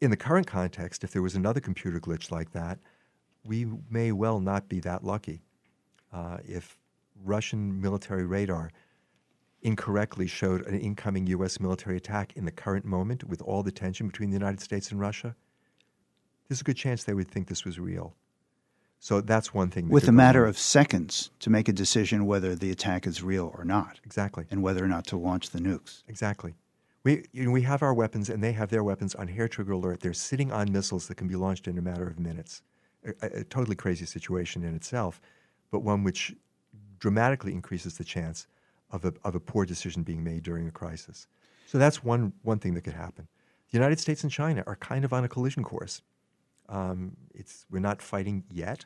In 0.00 0.10
the 0.10 0.16
current 0.16 0.46
context, 0.46 1.04
if 1.04 1.12
there 1.12 1.22
was 1.22 1.34
another 1.34 1.60
computer 1.60 2.00
glitch 2.00 2.30
like 2.30 2.52
that, 2.52 2.78
we 3.44 3.66
may 3.90 4.12
well 4.12 4.40
not 4.40 4.68
be 4.68 4.80
that 4.80 5.04
lucky. 5.04 5.42
Uh, 6.12 6.38
if 6.44 6.78
Russian 7.24 7.80
military 7.80 8.24
radar 8.24 8.70
incorrectly 9.62 10.26
showed 10.26 10.64
an 10.66 10.78
incoming 10.78 11.26
U.S. 11.28 11.58
military 11.58 11.96
attack 11.96 12.32
in 12.36 12.44
the 12.44 12.52
current 12.52 12.84
moment 12.84 13.24
with 13.24 13.42
all 13.42 13.62
the 13.62 13.72
tension 13.72 14.06
between 14.06 14.30
the 14.30 14.36
United 14.36 14.60
States 14.60 14.90
and 14.90 15.00
Russia, 15.00 15.34
there's 16.48 16.60
a 16.60 16.64
good 16.64 16.76
chance 16.76 17.04
they 17.04 17.14
would 17.14 17.28
think 17.28 17.48
this 17.48 17.64
was 17.64 17.78
real. 17.78 18.14
So 19.00 19.20
that's 19.20 19.54
one 19.54 19.70
thing. 19.70 19.88
With 19.88 20.08
a 20.08 20.12
matter 20.12 20.44
of 20.44 20.58
seconds 20.58 21.30
to 21.40 21.50
make 21.50 21.68
a 21.68 21.72
decision 21.72 22.26
whether 22.26 22.56
the 22.56 22.70
attack 22.70 23.06
is 23.06 23.22
real 23.22 23.52
or 23.56 23.64
not. 23.64 24.00
Exactly. 24.04 24.46
And 24.50 24.62
whether 24.62 24.84
or 24.84 24.88
not 24.88 25.06
to 25.08 25.16
launch 25.16 25.50
the 25.50 25.60
nukes. 25.60 26.02
Exactly. 26.08 26.54
We, 27.04 27.24
you 27.32 27.44
know, 27.44 27.52
we 27.52 27.62
have 27.62 27.82
our 27.82 27.94
weapons 27.94 28.28
and 28.28 28.42
they 28.42 28.52
have 28.52 28.70
their 28.70 28.82
weapons 28.82 29.14
on 29.14 29.28
hair 29.28 29.46
trigger 29.46 29.72
alert. 29.72 30.00
They're 30.00 30.12
sitting 30.12 30.50
on 30.50 30.72
missiles 30.72 31.06
that 31.06 31.14
can 31.14 31.28
be 31.28 31.36
launched 31.36 31.68
in 31.68 31.78
a 31.78 31.82
matter 31.82 32.08
of 32.08 32.18
minutes. 32.18 32.62
A, 33.22 33.40
a 33.40 33.44
totally 33.44 33.76
crazy 33.76 34.04
situation 34.04 34.64
in 34.64 34.74
itself, 34.74 35.20
but 35.70 35.80
one 35.80 36.02
which 36.02 36.34
dramatically 36.98 37.52
increases 37.52 37.96
the 37.96 38.04
chance 38.04 38.48
of 38.90 39.04
a, 39.04 39.14
of 39.22 39.36
a 39.36 39.40
poor 39.40 39.64
decision 39.64 40.02
being 40.02 40.24
made 40.24 40.42
during 40.42 40.66
a 40.66 40.72
crisis. 40.72 41.28
So 41.66 41.78
that's 41.78 42.02
one, 42.02 42.32
one 42.42 42.58
thing 42.58 42.74
that 42.74 42.82
could 42.82 42.94
happen. 42.94 43.28
The 43.70 43.78
United 43.78 44.00
States 44.00 44.24
and 44.24 44.32
China 44.32 44.64
are 44.66 44.76
kind 44.76 45.04
of 45.04 45.12
on 45.12 45.22
a 45.22 45.28
collision 45.28 45.62
course. 45.62 46.02
Um, 46.68 47.16
it's, 47.34 47.66
we're 47.70 47.78
not 47.78 48.02
fighting 48.02 48.44
yet, 48.50 48.84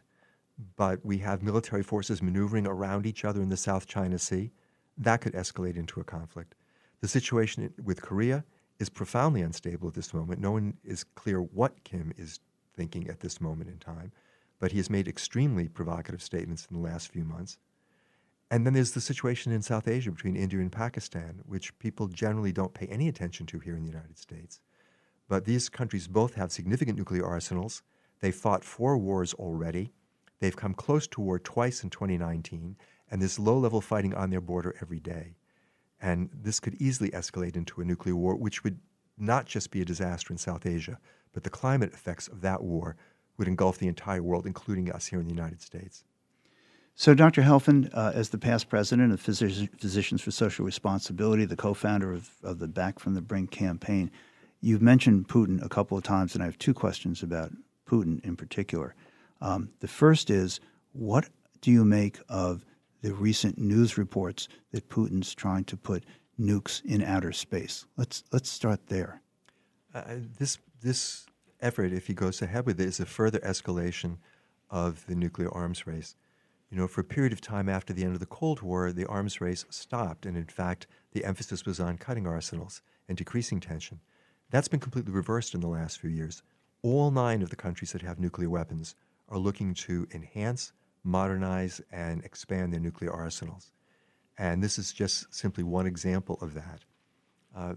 but 0.77 1.05
we 1.05 1.19
have 1.19 1.43
military 1.43 1.83
forces 1.83 2.23
maneuvering 2.23 2.67
around 2.67 3.07
each 3.07 3.25
other 3.25 3.43
in 3.43 3.49
the 3.49 3.57
South 3.57 3.87
China 3.87 4.19
Sea. 4.19 4.53
That 4.99 5.21
could 5.21 5.33
escalate 5.33 5.77
into 5.77 6.01
a 6.01 6.05
conflict. 6.05 6.55
The 7.01 7.09
situation 7.09 7.73
with 7.83 8.03
Korea 8.03 8.45
is 8.79 8.89
profoundly 8.89 9.43
unstable 9.43 9.89
at 9.89 9.95
this 9.95 10.15
moment. 10.15 10.41
No 10.41 10.53
one 10.53 10.75
is 10.85 11.05
clear 11.05 11.41
what 11.41 11.83
Kim 11.85 12.13
is 12.17 12.41
thinking 12.77 13.09
at 13.09 13.21
this 13.21 13.41
moment 13.41 13.71
in 13.71 13.79
time, 13.79 14.13
but 14.61 14.73
he 14.73 14.79
has 14.79 14.91
made 14.91 15.09
extremely 15.09 15.69
provocative 15.69 16.23
statements 16.23 16.67
in 16.71 16.77
the 16.77 16.83
last 16.83 17.09
few 17.09 17.25
months. 17.25 17.59
And 18.51 18.67
then 18.67 18.75
there's 18.75 18.93
the 18.93 19.01
situation 19.01 19.51
in 19.51 19.63
South 19.63 19.89
Asia 19.89 20.11
between 20.11 20.37
India 20.37 20.61
and 20.61 20.71
Pakistan, 20.71 21.41
which 21.47 21.77
people 21.79 22.07
generally 22.07 22.53
don't 22.53 22.75
pay 22.75 22.87
any 22.87 23.09
attention 23.09 23.47
to 23.47 23.59
here 23.59 23.77
in 23.77 23.83
the 23.83 23.91
United 23.91 24.19
States. 24.19 24.61
But 25.33 25.47
these 25.47 25.71
countries 25.71 26.09
both 26.09 26.35
have 26.35 26.53
significant 26.53 26.99
nuclear 26.99 27.25
arsenals. 27.25 27.83
They 28.21 28.31
fought 28.31 28.63
four 28.63 28.99
wars 28.99 29.33
already. 29.33 29.95
They've 30.41 30.55
come 30.55 30.75
close 30.75 31.07
to 31.07 31.23
war 31.23 31.39
twice 31.39 31.83
in 31.83 31.89
2019, 31.89 32.77
and 33.11 33.23
there's 33.23 33.39
low 33.39 33.57
level 33.57 33.81
fighting 33.81 34.13
on 34.13 34.29
their 34.29 34.43
border 34.43 34.77
every 34.83 35.01
day. 35.01 35.37
And 36.03 36.29
this 36.35 36.61
could 36.61 36.75
easily 36.75 37.09
escalate 37.13 37.57
into 37.57 37.81
a 37.81 37.85
nuclear 37.87 38.15
war, 38.15 38.37
which 38.37 38.63
would 38.63 38.79
not 39.17 39.47
just 39.47 39.71
be 39.71 39.81
a 39.81 39.87
disaster 39.87 40.35
in 40.35 40.37
South 40.37 40.67
Asia, 40.67 40.99
but 41.33 41.45
the 41.45 41.49
climate 41.49 41.95
effects 41.95 42.29
of 42.29 42.43
that 42.43 42.63
war 42.63 42.95
would 43.39 43.49
engulf 43.49 43.79
the 43.79 43.89
entire 43.89 44.23
world, 44.23 44.45
including 44.45 44.93
us 44.93 45.07
here 45.07 45.19
in 45.19 45.25
the 45.25 45.35
United 45.35 45.63
States. 45.63 46.05
So, 46.95 47.15
Dr. 47.15 47.41
Helfand, 47.41 47.89
uh, 47.95 48.13
as 48.15 48.29
the 48.29 48.39
past 48.39 48.69
president 48.69 49.15
of 49.15 49.21
Physicians 49.23 50.21
for 50.21 50.31
Social 50.31 50.67
Responsibility, 50.67 51.47
the 51.47 51.57
co 51.57 51.73
founder 51.73 52.13
of, 52.13 52.33
of 52.43 52.59
the 52.59 52.69
Back 52.69 52.99
from 52.99 53.15
the 53.15 53.23
Brink 53.23 53.51
campaign, 53.51 54.11
you've 54.63 54.81
mentioned 54.81 55.29
Putin 55.29 55.63
a 55.63 55.69
couple 55.69 55.99
of 55.99 56.05
times, 56.05 56.35
and 56.35 56.43
I 56.43 56.47
have 56.47 56.59
two 56.59 56.73
questions 56.73 57.23
about 57.23 57.53
Putin 57.87 58.25
in 58.25 58.37
particular. 58.37 58.95
Um, 59.41 59.71
the 59.81 59.89
first 59.89 60.31
is 60.31 60.61
what 60.93 61.29
do 61.61 61.71
you 61.71 61.85
make 61.85 62.19
of 62.29 62.65
the 63.03 63.13
recent 63.13 63.59
news 63.59 63.99
reports 63.99 64.49
that 64.71 64.89
Putin's 64.89 65.35
trying 65.35 65.65
to 65.65 65.77
put 65.77 66.05
nukes 66.41 66.83
in 66.85 67.03
outer 67.03 67.33
space? 67.33 67.85
Let's, 67.97 68.23
let's 68.33 68.49
start 68.49 68.87
there. 68.87 69.21
Uh, 69.93 70.17
this, 70.39 70.59
this 70.81 71.27
effort, 71.61 71.93
if 71.93 72.07
he 72.07 72.15
goes 72.15 72.41
ahead 72.41 72.65
with 72.65 72.81
it, 72.81 72.87
is 72.87 73.01
a 73.01 73.07
further 73.07 73.41
escalation 73.41 74.19
of 74.71 75.05
the 75.07 75.17
nuclear 75.17 75.53
arms 75.53 75.87
race. 75.87 76.15
You 76.71 76.79
know, 76.79 76.89
for 76.89 77.03
a 77.03 77.05
period 77.05 77.33
of 77.33 77.41
time 77.41 77.69
after 77.69 77.93
the 77.93 78.05
end 78.05 78.15
of 78.15 78.21
the 78.21 78.27
Cold 78.27 78.63
War, 78.63 78.93
the 78.93 79.05
arms 79.07 79.41
race 79.41 79.67
stopped, 79.69 80.25
and 80.25 80.37
in 80.37 80.47
fact, 80.47 80.87
the 81.13 81.25
emphasis 81.25 81.67
was 81.67 81.81
on 81.81 81.99
cutting 81.99 82.27
arsenals 82.27 82.81
and 83.09 83.19
decreasing 83.19 83.61
tension. 83.61 84.01
That's 84.53 84.69
been 84.69 84.81
completely 84.81 85.13
reversed 85.13 85.55
in 85.55 85.61
the 85.63 85.67
last 85.67 85.99
few 85.99 86.11
years. 86.11 86.43
All 86.83 87.11
nine 87.11 87.41
of 87.41 87.49
the 87.49 87.57
countries 87.57 87.93
that 87.93 88.03
have 88.03 88.21
nuclear 88.21 88.51
weapons 88.51 88.95
are 89.31 89.39
looking 89.39 89.73
to 89.75 90.07
enhance, 90.13 90.75
modernize, 91.03 91.81
and 91.91 92.23
expand 92.23 92.71
their 92.71 92.81
nuclear 92.81 93.11
arsenals. 93.11 93.73
And 94.37 94.63
this 94.63 94.79
is 94.79 94.93
just 94.93 95.35
simply 95.35 95.65
one 95.65 95.87
example 95.87 96.39
of 96.43 96.53
that. 96.53 96.85
Uh, 97.57 97.75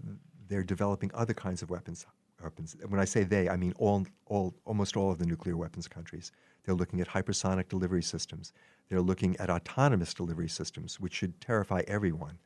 they're 0.48 0.62
developing 0.62 1.10
other 1.14 1.32
kinds 1.32 1.62
of 1.62 1.70
weapons. 1.70 2.04
weapons. 2.42 2.76
When 2.86 3.00
I 3.00 3.06
say 3.06 3.24
they, 3.24 3.48
I 3.48 3.56
mean 3.56 3.72
all, 3.78 4.06
all, 4.26 4.54
almost 4.66 4.98
all 4.98 5.10
of 5.10 5.18
the 5.18 5.26
nuclear 5.26 5.56
weapons 5.56 5.88
countries. 5.88 6.30
They're 6.64 6.74
looking 6.74 7.00
at 7.00 7.08
hypersonic 7.08 7.70
delivery 7.70 8.02
systems. 8.02 8.52
They're 8.90 9.00
looking 9.00 9.34
at 9.38 9.48
autonomous 9.48 10.12
delivery 10.12 10.48
systems, 10.50 11.00
which 11.00 11.14
should 11.14 11.40
terrify 11.40 11.84
everyone. 11.88 12.38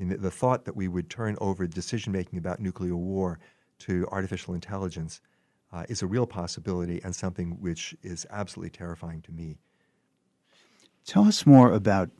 The, 0.00 0.16
the 0.16 0.30
thought 0.30 0.64
that 0.64 0.74
we 0.74 0.88
would 0.88 1.08
turn 1.08 1.36
over 1.40 1.68
decision 1.68 2.12
making 2.12 2.40
about 2.40 2.58
nuclear 2.58 2.96
war 2.96 3.38
to 3.80 4.06
artificial 4.10 4.54
intelligence 4.54 5.20
uh, 5.72 5.84
is 5.88 6.02
a 6.02 6.06
real 6.06 6.26
possibility 6.26 7.00
and 7.02 7.14
something 7.14 7.60
which 7.60 7.94
is 8.02 8.26
absolutely 8.30 8.70
terrifying 8.70 9.22
to 9.22 9.32
me. 9.32 9.58
Tell 11.04 11.26
us 11.26 11.46
more 11.46 11.72
about 11.72 12.10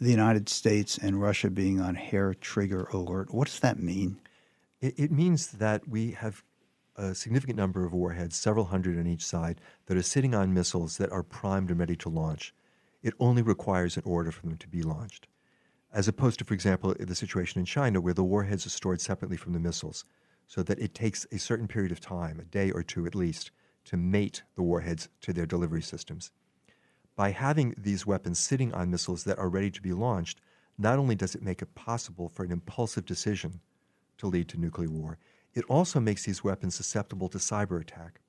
the 0.00 0.10
United 0.10 0.48
States 0.48 0.98
and 0.98 1.20
Russia 1.20 1.50
being 1.50 1.80
on 1.80 1.94
hair 1.94 2.34
trigger 2.34 2.84
alert. 2.92 3.34
What 3.34 3.48
does 3.48 3.60
that 3.60 3.80
mean? 3.80 4.20
It, 4.80 4.94
it 4.96 5.12
means 5.12 5.48
that 5.52 5.88
we 5.88 6.12
have 6.12 6.44
a 6.96 7.14
significant 7.14 7.56
number 7.56 7.84
of 7.84 7.92
warheads, 7.92 8.36
several 8.36 8.66
hundred 8.66 8.98
on 8.98 9.06
each 9.06 9.24
side, 9.24 9.60
that 9.86 9.96
are 9.96 10.02
sitting 10.02 10.34
on 10.34 10.54
missiles 10.54 10.96
that 10.98 11.12
are 11.12 11.22
primed 11.22 11.70
and 11.70 11.78
ready 11.78 11.96
to 11.96 12.08
launch. 12.08 12.54
It 13.02 13.14
only 13.20 13.42
requires 13.42 13.96
an 13.96 14.02
order 14.04 14.32
for 14.32 14.46
them 14.46 14.56
to 14.58 14.68
be 14.68 14.82
launched, 14.82 15.28
as 15.92 16.08
opposed 16.08 16.40
to, 16.40 16.44
for 16.44 16.54
example, 16.54 16.94
the 16.98 17.14
situation 17.14 17.60
in 17.60 17.66
China 17.66 18.00
where 18.00 18.14
the 18.14 18.24
warheads 18.24 18.66
are 18.66 18.70
stored 18.70 19.00
separately 19.00 19.36
from 19.36 19.52
the 19.52 19.60
missiles, 19.60 20.04
so 20.48 20.62
that 20.62 20.80
it 20.80 20.94
takes 20.94 21.26
a 21.30 21.38
certain 21.38 21.68
period 21.68 21.92
of 21.92 22.00
time, 22.00 22.40
a 22.40 22.44
day 22.44 22.70
or 22.70 22.82
two 22.82 23.06
at 23.06 23.14
least, 23.14 23.50
to 23.84 23.96
mate 23.96 24.42
the 24.56 24.62
warheads 24.62 25.08
to 25.20 25.32
their 25.32 25.46
delivery 25.46 25.82
systems. 25.82 26.32
By 27.14 27.30
having 27.30 27.74
these 27.76 28.06
weapons 28.06 28.38
sitting 28.38 28.72
on 28.72 28.90
missiles 28.90 29.24
that 29.24 29.38
are 29.38 29.50
ready 29.50 29.70
to 29.70 29.82
be 29.82 29.92
launched, 29.92 30.40
not 30.78 30.98
only 30.98 31.14
does 31.14 31.34
it 31.34 31.42
make 31.42 31.60
it 31.60 31.74
possible 31.74 32.28
for 32.30 32.44
an 32.44 32.50
impulsive 32.50 33.04
decision 33.04 33.60
to 34.16 34.26
lead 34.26 34.48
to 34.48 34.58
nuclear 34.58 34.88
war, 34.88 35.18
it 35.54 35.64
also 35.68 36.00
makes 36.00 36.24
these 36.24 36.42
weapons 36.42 36.74
susceptible 36.74 37.28
to 37.28 37.38
cyber 37.38 37.80
attack. 37.80 38.20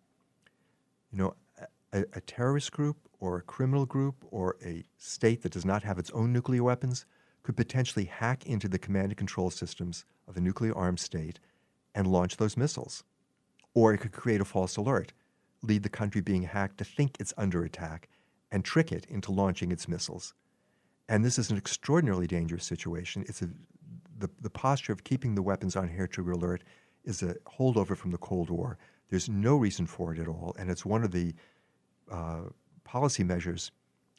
You 1.12 1.20
know, 1.20 1.36
a, 1.94 2.04
a, 2.14 2.22
terrorist 2.22 2.72
group 2.72 2.98
or 3.20 3.38
a 3.38 3.42
criminal 3.42 3.86
group 3.86 4.26
or 4.30 4.58
a 4.64 4.84
state 4.98 5.42
that 5.44 5.54
does 5.54 5.66
not 5.66 5.84
have 5.84 5.98
its 5.98 6.12
own 6.12 6.34
nuclear 6.34 6.64
weapons 6.64 7.06
could 7.44 7.56
potentially 7.56 8.06
hack 8.06 8.46
into 8.46 8.68
the 8.68 8.78
command 8.78 9.12
and 9.12 9.18
control 9.18 9.50
systems 9.50 10.06
of 10.28 10.38
a 10.38 10.42
nuclear 10.42 10.76
armed 10.76 11.00
state 11.00 11.40
and 11.96 12.08
launch 12.08 12.38
those 12.38 12.58
missiles. 12.58 13.04
Or 13.74 13.94
it 13.94 14.00
could 14.00 14.12
create 14.12 14.42
a 14.42 14.46
false 14.46 14.78
alert, 14.78 15.14
lead 15.62 15.84
the 15.84 15.90
country 15.90 16.22
being 16.22 16.44
hacked 16.44 16.78
to 16.80 16.84
think 16.84 17.18
it's 17.20 17.34
under 17.38 17.64
attack, 17.64 18.10
and 18.52 18.66
trick 18.66 18.92
it 18.92 19.06
into 19.10 19.32
launching 19.32 19.72
its 19.72 19.88
missiles. 19.88 20.34
And 21.08 21.24
this 21.24 21.40
is 21.40 21.52
an 21.52 21.58
extraordinarily 21.58 22.28
dangerous 22.28 22.66
situation. 22.66 23.24
It's 23.28 23.42
a, 23.42 23.50
the, 24.18 24.30
the 24.42 24.50
posture 24.50 24.94
of 24.94 25.04
keeping 25.04 25.36
the 25.36 25.42
weapons 25.42 25.76
on 25.76 25.88
hair 25.88 26.08
trigger 26.08 26.32
alert 26.32 26.64
is 27.04 27.24
a 27.24 27.36
holdover 27.58 27.96
from 27.96 28.12
the 28.12 28.18
Cold 28.18 28.50
War. 28.50 28.78
There's 29.10 29.30
no 29.30 29.56
reason 29.56 29.88
for 29.88 30.14
it 30.14 30.20
at 30.20 30.28
all, 30.28 30.56
and 30.60 30.70
it's 30.70 30.86
one 30.86 31.04
of 31.04 31.12
the 31.12 31.34
uh, 32.12 32.42
policy 32.84 33.24
measures 33.24 33.72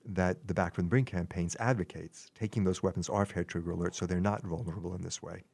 that 0.05 0.47
the 0.47 0.55
Back 0.55 0.75
from 0.75 0.85
the 0.85 0.89
Brink 0.89 1.09
campaigns 1.09 1.57
advocates, 1.61 2.31
taking 2.35 2.65
those 2.65 2.83
weapons 2.83 3.09
off 3.09 3.31
hair 3.33 3.45
trigger 3.45 3.73
alert 3.73 3.95
so 3.95 4.07
they're 4.07 4.21
not 4.21 4.43
vulnerable 4.43 4.95
in 4.95 5.03
this 5.03 5.23
way. 5.23 5.45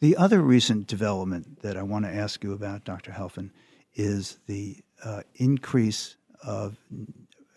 The 0.00 0.16
other 0.16 0.40
recent 0.40 0.86
development 0.86 1.60
that 1.60 1.76
I 1.76 1.82
want 1.82 2.06
to 2.06 2.10
ask 2.10 2.42
you 2.42 2.54
about, 2.54 2.84
Dr. 2.84 3.12
Helfand, 3.12 3.50
is 3.94 4.38
the 4.46 4.78
uh, 5.04 5.22
increase 5.34 6.16
of 6.42 6.78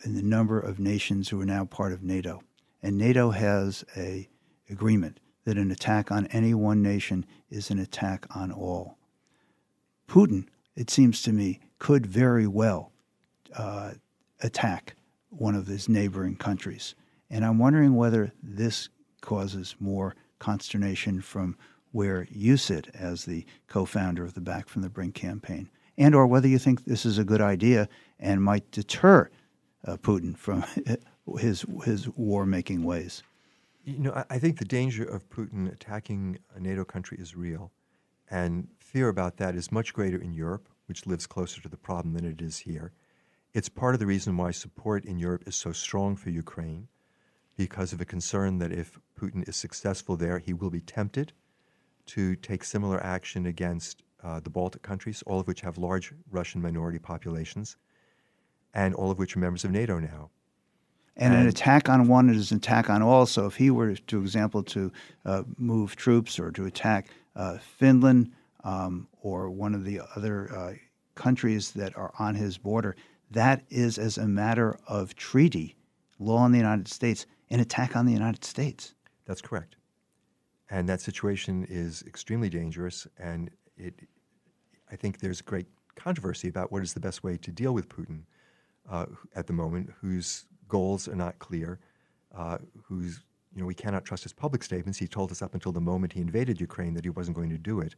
in 0.04 0.16
the 0.16 0.22
number 0.22 0.60
of 0.60 0.78
nations 0.78 1.30
who 1.30 1.40
are 1.40 1.46
now 1.46 1.64
part 1.64 1.94
of 1.94 2.04
NATO. 2.04 2.44
And 2.82 2.98
NATO 2.98 3.32
has 3.32 3.86
a 3.96 4.28
agreement 4.70 5.22
that 5.46 5.58
an 5.58 5.72
attack 5.72 6.12
on 6.12 6.28
any 6.28 6.54
one 6.54 6.82
nation 6.82 7.26
is 7.50 7.70
an 7.70 7.80
attack 7.80 8.26
on 8.36 8.52
all. 8.52 8.98
Putin, 10.10 10.48
it 10.76 10.90
seems 10.90 11.22
to 11.22 11.32
me, 11.32 11.62
could 11.80 12.06
very 12.06 12.48
well 12.48 12.92
uh, 13.56 13.92
attack 14.42 14.96
one 15.30 15.56
of 15.56 15.68
his 15.68 15.88
neighboring 15.88 16.36
countries. 16.36 16.96
And 17.30 17.46
I'm 17.46 17.58
wondering 17.58 17.96
whether 17.96 18.34
this 18.44 18.90
causes 19.22 19.76
more 19.80 20.16
consternation 20.40 21.22
from 21.22 21.56
where 21.94 22.28
you 22.32 22.58
sit 22.58 22.90
as 22.96 23.24
the 23.24 23.46
co-founder 23.68 24.26
of 24.26 24.34
the 24.34 24.42
Back 24.42 24.68
from 24.68 24.82
the 24.82 24.90
Brink 24.90 25.14
campaign, 25.14 25.70
and 25.96 26.16
or 26.16 26.26
whether 26.26 26.48
you 26.48 26.58
think 26.58 26.84
this 26.84 27.06
is 27.06 27.20
a 27.20 27.24
good 27.24 27.40
idea 27.40 27.88
and 28.20 28.44
might 28.44 28.70
deter 28.72 29.30
uh, 29.86 29.98
Putin 29.98 30.36
from 30.36 30.66
his 31.38 31.66
his 31.86 32.10
war-making 32.10 32.84
ways. 32.84 33.22
You 33.86 34.00
know, 34.00 34.12
I, 34.12 34.26
I 34.32 34.40
think 34.40 34.58
the 34.58 34.66
danger 34.66 35.04
of 35.04 35.30
Putin 35.30 35.72
attacking 35.72 36.40
a 36.56 36.60
NATO 36.60 36.84
country 36.84 37.18
is 37.20 37.36
real, 37.36 37.72
and 38.30 38.68
fear 38.80 39.08
about 39.08 39.38
that 39.38 39.56
is 39.56 39.72
much 39.72 39.94
greater 39.94 40.18
in 40.18 40.34
Europe, 40.34 40.68
which 40.88 41.06
lives 41.06 41.28
closer 41.28 41.62
to 41.62 41.70
the 41.70 41.78
problem 41.78 42.16
than 42.16 42.26
it 42.26 42.42
is 42.42 42.58
here. 42.58 42.92
It's 43.54 43.70
part 43.70 43.94
of 43.94 44.00
the 44.00 44.08
reason 44.08 44.36
why 44.36 44.50
support 44.50 45.06
in 45.06 45.20
Europe 45.20 45.44
is 45.46 45.56
so 45.56 45.72
strong 45.72 46.16
for 46.16 46.32
Ukraine, 46.32 46.88
because 47.56 47.94
of 47.94 48.02
a 48.02 48.06
concern 48.06 48.58
that 48.58 48.72
if 48.72 49.00
Putin 49.16 49.48
is 49.48 49.56
successful 49.56 50.18
there, 50.18 50.40
he 50.40 50.54
will 50.54 50.72
be 50.72 50.82
tempted 50.82 51.34
to 52.08 52.36
take 52.38 52.64
similar 52.64 53.04
action 53.04 53.46
against 53.46 54.04
uh, 54.24 54.40
the 54.40 54.50
Baltic 54.50 54.82
countries, 54.82 55.24
all 55.26 55.40
of 55.40 55.48
which 55.48 55.62
have 55.62 55.78
large 55.78 56.14
Russian 56.32 56.62
minority 56.62 57.00
populations, 57.00 57.78
and 58.74 58.96
all 58.96 59.12
of 59.12 59.20
which 59.20 59.36
are 59.36 59.40
members 59.40 59.64
of 59.64 59.72
NATO 59.72 60.00
now. 60.00 60.30
And, 61.16 61.34
and 61.34 61.44
an 61.44 61.50
attack 61.50 61.90
on 61.90 62.08
one 62.08 62.30
is 62.30 62.52
an 62.52 62.58
attack 62.58 62.90
on 62.90 63.02
all. 63.02 63.26
So 63.26 63.46
if 63.46 63.56
he 63.56 63.70
were, 63.70 63.94
to 63.96 64.22
example, 64.22 64.64
to 64.64 64.92
uh, 65.26 65.44
move 65.58 65.96
troops 65.96 66.40
or 66.40 66.52
to 66.52 66.66
attack 66.66 67.08
uh, 67.36 67.58
Finland 67.60 68.32
um, 68.64 69.08
or 69.22 69.50
one 69.50 69.76
of 69.76 69.84
the 69.84 70.02
other 70.16 70.52
uh, 70.56 70.74
countries 71.16 71.72
that 71.72 71.96
are 71.96 72.14
on 72.18 72.34
his 72.34 72.58
border, 72.58 72.96
that 73.30 73.64
is, 73.70 73.98
as 73.98 74.18
a 74.18 74.28
matter 74.28 74.80
of 74.88 75.16
treaty 75.16 75.76
law 76.18 76.46
in 76.46 76.52
the 76.52 76.58
United 76.58 76.88
States, 76.88 77.26
an 77.50 77.60
attack 77.60 77.96
on 77.96 78.06
the 78.06 78.14
United 78.14 78.44
States. 78.44 78.96
That's 79.26 79.42
correct. 79.42 79.76
And 80.74 80.90
that 80.90 81.02
situation 81.02 81.68
is 81.70 82.04
extremely 82.08 82.50
dangerous. 82.50 83.06
And 83.20 83.52
it, 83.78 83.94
I 84.92 84.96
think 84.96 85.20
there's 85.20 85.40
great 85.40 85.68
controversy 85.94 86.48
about 86.48 86.72
what 86.72 86.82
is 86.82 86.96
the 86.96 87.00
best 87.00 87.24
way 87.24 87.38
to 87.38 87.52
deal 87.52 87.76
with 87.76 87.88
Putin 87.88 88.24
uh, 88.90 89.06
at 89.36 89.46
the 89.46 89.54
moment, 89.54 89.92
whose 90.02 90.46
goals 90.68 91.08
are 91.08 91.16
not 91.16 91.38
clear, 91.38 91.80
uh, 92.36 92.58
whose 92.86 93.24
you 93.54 93.62
know 93.62 93.68
we 93.68 93.76
cannot 93.76 94.04
trust 94.04 94.24
his 94.24 94.34
public 94.34 94.64
statements. 94.64 94.98
He 94.98 95.08
told 95.08 95.32
us 95.32 95.44
up 95.44 95.54
until 95.54 95.72
the 95.72 95.80
moment 95.80 96.14
he 96.14 96.22
invaded 96.22 96.60
Ukraine 96.60 96.96
that 96.96 97.06
he 97.06 97.12
wasn't 97.12 97.38
going 97.38 97.52
to 97.52 97.60
do 97.60 97.80
it, 97.80 97.94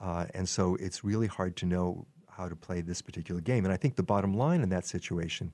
uh, 0.00 0.26
and 0.32 0.48
so 0.48 0.76
it's 0.76 1.02
really 1.02 1.26
hard 1.26 1.56
to 1.56 1.66
know 1.66 2.06
how 2.30 2.48
to 2.48 2.54
play 2.54 2.82
this 2.82 3.02
particular 3.02 3.40
game. 3.40 3.64
And 3.64 3.74
I 3.74 3.76
think 3.76 3.96
the 3.96 4.04
bottom 4.04 4.32
line 4.32 4.60
in 4.60 4.68
that 4.68 4.86
situation 4.86 5.50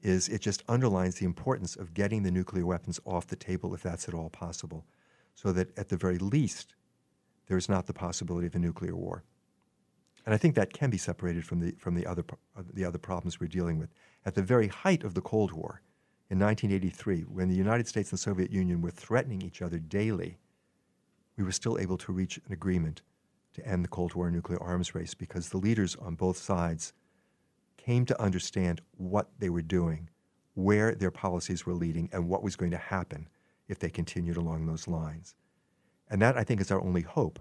is 0.00 0.30
it 0.30 0.40
just 0.40 0.62
underlines 0.68 1.16
the 1.16 1.26
importance 1.26 1.76
of 1.76 1.92
getting 1.92 2.22
the 2.22 2.30
nuclear 2.30 2.64
weapons 2.64 2.98
off 3.04 3.26
the 3.26 3.36
table 3.36 3.74
if 3.74 3.82
that's 3.82 4.08
at 4.08 4.14
all 4.14 4.30
possible, 4.30 4.86
so 5.34 5.52
that 5.52 5.76
at 5.78 5.88
the 5.88 5.96
very 5.96 6.18
least, 6.18 6.74
there 7.46 7.56
is 7.56 7.68
not 7.68 7.86
the 7.86 7.92
possibility 7.92 8.46
of 8.46 8.54
a 8.54 8.58
nuclear 8.58 8.94
war. 8.94 9.24
And 10.24 10.34
I 10.34 10.38
think 10.38 10.54
that 10.54 10.72
can 10.72 10.90
be 10.90 10.98
separated 10.98 11.44
from 11.44 11.60
the, 11.60 11.72
from 11.72 11.94
the, 11.94 12.06
other, 12.06 12.24
the 12.72 12.84
other 12.84 12.98
problems 12.98 13.40
we're 13.40 13.48
dealing 13.48 13.78
with. 13.78 13.90
At 14.24 14.34
the 14.34 14.42
very 14.42 14.68
height 14.68 15.02
of 15.02 15.14
the 15.14 15.20
Cold 15.20 15.52
War, 15.52 15.82
in 16.30 16.38
1983, 16.38 17.22
when 17.22 17.48
the 17.48 17.56
United 17.56 17.88
States 17.88 18.10
and 18.10 18.18
the 18.18 18.22
Soviet 18.22 18.50
Union 18.50 18.80
were 18.80 18.90
threatening 18.90 19.42
each 19.42 19.60
other 19.60 19.78
daily, 19.78 20.38
we 21.36 21.44
were 21.44 21.52
still 21.52 21.78
able 21.78 21.98
to 21.98 22.12
reach 22.12 22.38
an 22.46 22.52
agreement 22.52 23.02
to 23.54 23.66
end 23.66 23.84
the 23.84 23.88
Cold 23.88 24.14
War 24.14 24.30
nuclear 24.30 24.62
arms 24.62 24.94
race 24.94 25.12
because 25.12 25.48
the 25.48 25.58
leaders 25.58 25.96
on 25.96 26.14
both 26.14 26.38
sides 26.38 26.92
came 27.76 28.06
to 28.06 28.22
understand 28.22 28.80
what 28.96 29.28
they 29.40 29.50
were 29.50 29.60
doing, 29.60 30.08
where 30.54 30.94
their 30.94 31.10
policies 31.10 31.66
were 31.66 31.74
leading, 31.74 32.08
and 32.12 32.28
what 32.28 32.42
was 32.42 32.56
going 32.56 32.70
to 32.70 32.78
happen 32.78 33.28
if 33.72 33.80
they 33.80 33.90
continued 33.90 34.36
along 34.36 34.66
those 34.66 34.86
lines. 34.86 35.34
And 36.08 36.22
that, 36.22 36.36
I 36.36 36.44
think, 36.44 36.60
is 36.60 36.70
our 36.70 36.80
only 36.80 37.02
hope 37.02 37.40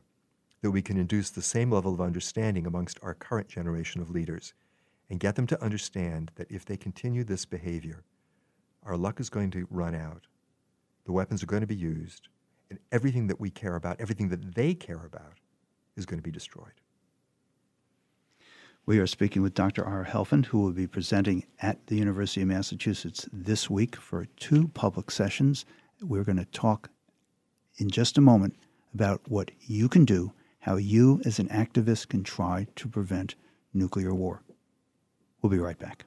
that 0.62 0.72
we 0.72 0.82
can 0.82 0.98
induce 0.98 1.30
the 1.30 1.42
same 1.42 1.72
level 1.72 1.94
of 1.94 2.02
understanding 2.02 2.66
amongst 2.66 3.00
our 3.04 3.14
current 3.14 3.50
generation 3.50 4.02
of 4.02 4.10
leaders 4.10 4.54
and 5.10 5.20
get 5.20 5.36
them 5.36 5.46
to 5.48 5.62
understand 5.62 6.32
that 6.36 6.50
if 6.50 6.66
they 6.66 6.78
continue 6.78 7.24
this 7.24 7.46
behavior, 7.46 8.04
our 8.84 8.98
luck 8.98 9.20
is 9.20 9.30
going 9.30 9.52
to 9.52 9.68
run 9.70 9.94
out, 9.94 10.26
the 11.06 11.12
weapons 11.12 11.44
are 11.44 11.48
going 11.48 11.62
to 11.62 11.68
be 11.68 11.76
used, 11.76 12.30
and 12.70 12.80
everything 12.92 13.28
that 13.28 13.40
we 13.40 13.50
care 13.50 13.76
about, 13.76 14.00
everything 14.00 14.30
that 14.30 14.56
they 14.56 14.74
care 14.74 15.06
about, 15.06 15.34
is 15.98 16.06
going 16.06 16.18
to 16.18 16.24
be 16.24 16.32
destroyed. 16.32 16.80
We 18.86 19.00
are 19.00 19.08
speaking 19.08 19.42
with 19.42 19.54
Dr. 19.54 19.88
Ira 19.88 20.06
Helfand, 20.06 20.46
who 20.46 20.60
will 20.60 20.72
be 20.72 20.88
presenting 20.88 21.46
at 21.62 21.86
the 21.88 21.98
University 21.98 22.42
of 22.42 22.48
Massachusetts 22.48 23.28
this 23.32 23.70
week 23.70 23.96
for 23.96 24.26
two 24.38 24.70
public 24.70 25.12
sessions. 25.12 25.66
We're 26.02 26.24
going 26.24 26.38
to 26.38 26.46
talk 26.46 26.90
in 27.78 27.90
just 27.90 28.18
a 28.18 28.22
moment 28.22 28.56
about 28.94 29.22
what 29.28 29.52
you 29.62 29.88
can 29.88 30.04
do, 30.04 30.34
how 30.60 30.78
you 30.78 31.22
as 31.26 31.38
an 31.38 31.48
activist 31.50 32.10
can 32.10 32.24
try 32.24 32.68
to 32.76 32.88
prevent 32.88 33.36
nuclear 33.74 34.14
war. 34.14 34.42
We'll 35.42 35.52
be 35.52 35.60
right 35.60 35.78
back. 35.78 36.06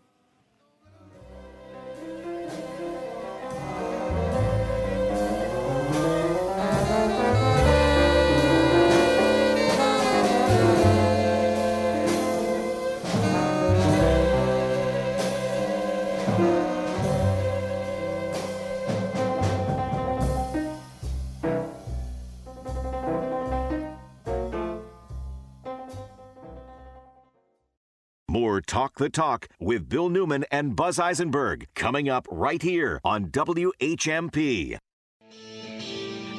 Talk 28.60 28.96
the 28.96 29.08
Talk 29.08 29.48
with 29.58 29.88
Bill 29.88 30.08
Newman 30.08 30.44
and 30.50 30.76
Buzz 30.76 30.98
Eisenberg 30.98 31.66
coming 31.74 32.08
up 32.08 32.26
right 32.30 32.62
here 32.62 33.00
on 33.04 33.26
WHMP. 33.26 34.78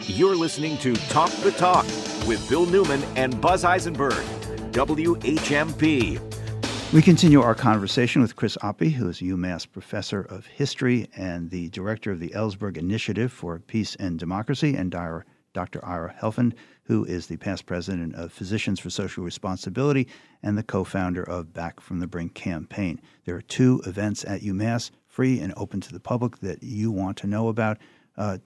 You're 0.08 0.36
listening 0.36 0.78
to 0.80 0.96
Talk 1.10 1.32
the 1.44 1.52
Talk 1.52 1.86
with 2.28 2.48
Bill 2.48 2.66
Newman 2.66 3.04
and 3.16 3.42
Buzz 3.42 3.64
Eisenberg, 3.64 4.24
WHMP. 4.72 6.20
We 6.94 7.02
continue 7.02 7.42
our 7.42 7.56
conversation 7.56 8.22
with 8.22 8.36
Chris 8.36 8.58
Appy, 8.62 8.92
who 8.92 9.10
is 9.10 9.20
a 9.20 9.26
UMass 9.26 9.70
professor 9.70 10.22
of 10.22 10.46
history 10.46 11.10
and 11.16 11.50
the 11.50 11.70
director 11.70 12.12
of 12.12 12.20
the 12.20 12.30
Ellsberg 12.30 12.78
Initiative 12.78 13.32
for 13.32 13.60
Peace 13.60 13.96
and 13.96 14.20
Democracy, 14.20 14.76
and 14.76 14.92
Dr. 14.92 15.84
Ira 15.84 16.16
Helfand, 16.22 16.54
who 16.86 17.04
is 17.06 17.28
the 17.28 17.38
past 17.38 17.66
president 17.66 18.16
of 18.16 18.32
Physicians 18.32 18.80
for 18.80 18.90
Social 18.90 19.24
Responsibility 19.24 20.08
and 20.42 20.58
the 20.58 20.64
co 20.64 20.84
founder 20.84 21.24
of 21.24 21.54
Back 21.54 21.80
from 21.80 22.00
the 22.00 22.08
Brink 22.08 22.34
campaign. 22.34 23.02
There 23.26 23.36
are 23.36 23.42
two 23.42 23.82
events 23.86 24.24
at 24.26 24.42
UMass, 24.42 24.92
free 25.08 25.40
and 25.40 25.54
open 25.58 25.82
to 25.82 25.94
the 25.94 26.00
public, 26.00 26.40
that 26.40 26.64
you 26.64 26.92
want 26.92 27.18
to 27.18 27.28
know 27.28 27.48
about. 27.48 27.78
Uh, 28.18 28.38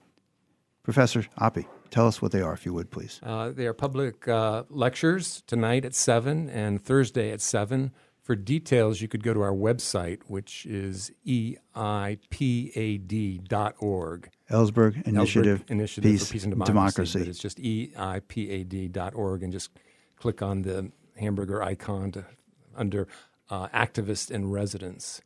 Professor 0.82 1.26
Appy, 1.38 1.66
tell 1.90 2.06
us 2.06 2.22
what 2.22 2.32
they 2.32 2.40
are, 2.40 2.54
if 2.54 2.64
you 2.64 2.72
would, 2.72 2.90
please. 2.90 3.20
Uh, 3.22 3.50
they 3.50 3.66
are 3.66 3.74
public 3.74 4.26
uh, 4.26 4.64
lectures 4.70 5.42
tonight 5.46 5.84
at 5.84 5.94
7 5.94 6.48
and 6.48 6.82
Thursday 6.82 7.30
at 7.30 7.40
7 7.40 7.92
for 8.30 8.36
details, 8.36 9.00
you 9.00 9.08
could 9.08 9.24
go 9.24 9.34
to 9.34 9.40
our 9.40 9.50
website, 9.50 10.20
which 10.28 10.64
is 10.64 11.10
eipad.org. 11.26 11.50
Ellsberg 14.48 15.04
Initiative, 15.04 15.58
Ellsberg 15.66 15.70
Initiative 15.72 16.12
Peace, 16.12 16.26
for 16.28 16.32
Peace 16.32 16.44
and 16.44 16.52
Democracy. 16.52 16.72
Democracy. 16.72 17.28
It's 17.28 17.40
just 17.40 17.58
eipad.org 17.58 19.42
and 19.42 19.52
just 19.52 19.72
click 20.14 20.42
on 20.42 20.62
the 20.62 20.92
hamburger 21.18 21.60
icon 21.60 22.12
to, 22.12 22.24
under 22.76 23.08
uh, 23.50 23.66
activists 23.70 24.30
in 24.30 24.48
residence. 24.48 25.22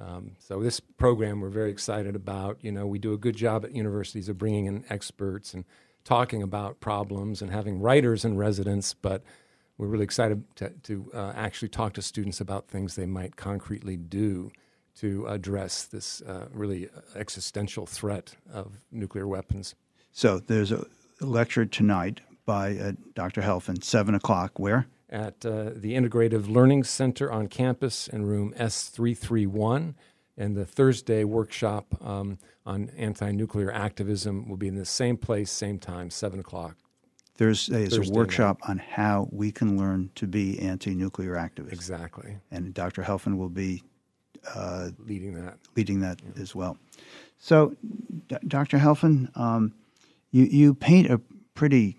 Um, 0.00 0.36
so 0.38 0.62
this 0.62 0.80
program 0.80 1.42
we're 1.42 1.50
very 1.50 1.70
excited 1.70 2.16
about. 2.16 2.56
You 2.62 2.72
know, 2.72 2.86
we 2.86 2.98
do 2.98 3.12
a 3.12 3.18
good 3.18 3.36
job 3.36 3.66
at 3.66 3.76
universities 3.76 4.30
of 4.30 4.38
bringing 4.38 4.64
in 4.64 4.86
experts 4.88 5.52
and 5.52 5.66
talking 6.04 6.42
about 6.42 6.80
problems 6.80 7.42
and 7.42 7.52
having 7.52 7.80
writers 7.80 8.24
in 8.24 8.38
residence, 8.38 8.94
but 8.94 9.22
we're 9.78 9.88
really 9.88 10.04
excited 10.04 10.44
to, 10.56 10.70
to 10.84 11.10
uh, 11.14 11.32
actually 11.36 11.68
talk 11.68 11.92
to 11.94 12.02
students 12.02 12.40
about 12.40 12.68
things 12.68 12.94
they 12.94 13.06
might 13.06 13.36
concretely 13.36 13.96
do 13.96 14.50
to 14.96 15.26
address 15.26 15.84
this 15.84 16.22
uh, 16.22 16.46
really 16.52 16.88
existential 17.14 17.86
threat 17.86 18.34
of 18.52 18.84
nuclear 18.90 19.28
weapons. 19.28 19.74
So 20.12 20.38
there's 20.38 20.72
a 20.72 20.86
lecture 21.20 21.66
tonight 21.66 22.22
by 22.46 22.78
uh, 22.78 22.92
Dr. 23.14 23.42
Helfand, 23.42 23.84
7 23.84 24.14
o'clock. 24.14 24.58
Where? 24.58 24.86
At 25.10 25.44
uh, 25.44 25.70
the 25.74 25.94
Integrative 25.94 26.48
Learning 26.48 26.82
Center 26.82 27.30
on 27.30 27.48
campus 27.48 28.08
in 28.08 28.24
room 28.24 28.54
S331. 28.56 29.94
And 30.38 30.54
the 30.54 30.66
Thursday 30.66 31.24
workshop 31.24 31.86
um, 32.02 32.38
on 32.64 32.90
anti 32.96 33.30
nuclear 33.32 33.72
activism 33.72 34.48
will 34.48 34.58
be 34.58 34.68
in 34.68 34.74
the 34.74 34.84
same 34.84 35.16
place, 35.16 35.50
same 35.50 35.78
time, 35.78 36.10
7 36.10 36.40
o'clock. 36.40 36.76
Thursday 37.36 37.84
is 37.84 37.96
Thursday 37.96 38.12
a 38.12 38.16
workshop 38.16 38.60
night. 38.60 38.70
on 38.70 38.78
how 38.78 39.28
we 39.30 39.52
can 39.52 39.78
learn 39.78 40.10
to 40.14 40.26
be 40.26 40.58
anti-nuclear 40.58 41.34
activists. 41.34 41.72
Exactly. 41.72 42.36
And 42.50 42.72
Dr. 42.72 43.02
Helfand 43.02 43.36
will 43.36 43.50
be 43.50 43.82
uh, 44.54 44.90
leading 44.98 45.34
that. 45.34 45.58
Leading 45.76 46.00
that 46.00 46.20
yeah. 46.22 46.42
as 46.42 46.54
well. 46.54 46.78
So, 47.38 47.76
D- 48.28 48.36
Dr. 48.46 48.78
Helfand, 48.78 49.36
um, 49.36 49.74
you 50.30 50.44
you 50.44 50.74
paint 50.74 51.10
a 51.10 51.20
pretty 51.54 51.96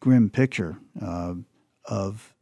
grim 0.00 0.30
picture 0.30 0.78
uh, 1.00 1.34
of 1.84 2.34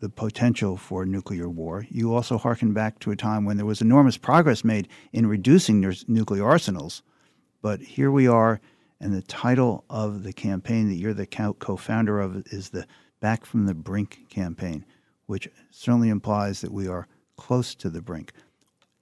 the 0.00 0.08
potential 0.08 0.76
for 0.76 1.06
nuclear 1.06 1.48
war. 1.48 1.86
You 1.90 2.14
also 2.14 2.36
harken 2.38 2.72
back 2.72 2.98
to 3.00 3.10
a 3.10 3.16
time 3.16 3.44
when 3.44 3.56
there 3.56 3.66
was 3.66 3.80
enormous 3.80 4.16
progress 4.16 4.64
made 4.64 4.88
in 5.12 5.26
reducing 5.26 5.80
nuclear 6.06 6.44
arsenals, 6.46 7.02
but 7.62 7.80
here 7.80 8.10
we 8.10 8.28
are 8.28 8.60
and 9.00 9.12
the 9.12 9.22
title 9.22 9.84
of 9.90 10.22
the 10.22 10.32
campaign 10.32 10.88
that 10.88 10.96
you're 10.96 11.14
the 11.14 11.26
co 11.26 11.76
founder 11.76 12.20
of 12.20 12.46
is 12.46 12.70
the 12.70 12.86
Back 13.20 13.46
from 13.46 13.66
the 13.66 13.74
Brink 13.74 14.28
campaign, 14.28 14.84
which 15.26 15.48
certainly 15.70 16.08
implies 16.08 16.60
that 16.60 16.72
we 16.72 16.86
are 16.86 17.08
close 17.36 17.74
to 17.76 17.90
the 17.90 18.02
brink. 18.02 18.32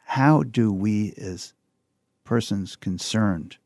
How 0.04 0.42
do 0.42 0.72
we, 0.72 1.14
as 1.16 1.52
persons 2.24 2.76
concerned 2.76 3.59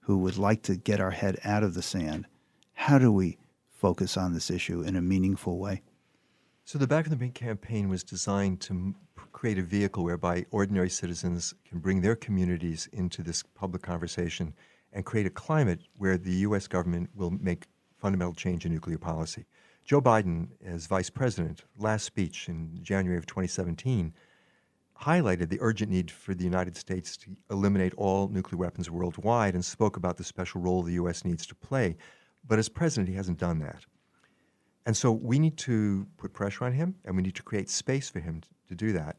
who 0.00 0.18
would 0.18 0.38
like 0.38 0.62
to 0.62 0.76
get 0.76 1.00
our 1.00 1.10
head 1.10 1.38
out 1.44 1.62
of 1.62 1.74
the 1.74 1.82
sand, 1.82 2.26
how 2.72 2.98
do 2.98 3.12
we 3.12 3.38
focus 3.70 4.16
on 4.16 4.32
this 4.32 4.50
issue 4.50 4.82
in 4.82 4.96
a 4.96 5.02
meaningful 5.02 5.58
way? 5.58 5.82
So, 6.64 6.78
the 6.78 6.86
Back 6.86 7.04
from 7.04 7.10
the 7.10 7.16
Brink 7.16 7.34
campaign 7.34 7.88
was 7.88 8.04
designed 8.04 8.60
to 8.62 8.94
create 9.32 9.58
a 9.58 9.62
vehicle 9.62 10.04
whereby 10.04 10.46
ordinary 10.50 10.90
citizens 10.90 11.54
can 11.68 11.78
bring 11.78 12.00
their 12.00 12.16
communities 12.16 12.88
into 12.92 13.22
this 13.22 13.42
public 13.42 13.82
conversation 13.82 14.54
and 14.92 15.04
create 15.04 15.26
a 15.26 15.30
climate 15.30 15.80
where 15.96 16.16
the 16.16 16.32
U.S. 16.46 16.66
government 16.66 17.10
will 17.14 17.30
make 17.30 17.66
fundamental 17.98 18.34
change 18.34 18.64
in 18.64 18.72
nuclear 18.72 18.98
policy. 18.98 19.44
Joe 19.84 20.00
Biden, 20.00 20.48
as 20.64 20.86
vice 20.86 21.10
president, 21.10 21.64
last 21.78 22.04
speech 22.04 22.48
in 22.48 22.78
January 22.82 23.18
of 23.18 23.26
2017, 23.26 24.12
highlighted 25.00 25.48
the 25.48 25.58
urgent 25.60 25.90
need 25.90 26.10
for 26.10 26.34
the 26.34 26.44
United 26.44 26.76
States 26.76 27.16
to 27.16 27.36
eliminate 27.50 27.94
all 27.94 28.28
nuclear 28.28 28.58
weapons 28.58 28.90
worldwide 28.90 29.54
and 29.54 29.64
spoke 29.64 29.96
about 29.96 30.16
the 30.16 30.24
special 30.24 30.60
role 30.60 30.82
the 30.82 30.94
U.S. 30.94 31.24
needs 31.24 31.46
to 31.46 31.54
play. 31.54 31.96
But 32.46 32.58
as 32.58 32.68
president, 32.68 33.08
he 33.08 33.14
hasn't 33.14 33.38
done 33.38 33.60
that. 33.60 33.84
And 34.86 34.96
so 34.96 35.12
we 35.12 35.38
need 35.38 35.56
to 35.58 36.06
put 36.16 36.32
pressure 36.32 36.64
on 36.64 36.72
him 36.72 36.94
and 37.04 37.14
we 37.14 37.22
need 37.22 37.36
to 37.36 37.42
create 37.42 37.68
space 37.68 38.08
for 38.08 38.20
him 38.20 38.40
to, 38.40 38.48
to 38.68 38.74
do 38.74 38.92
that. 38.92 39.16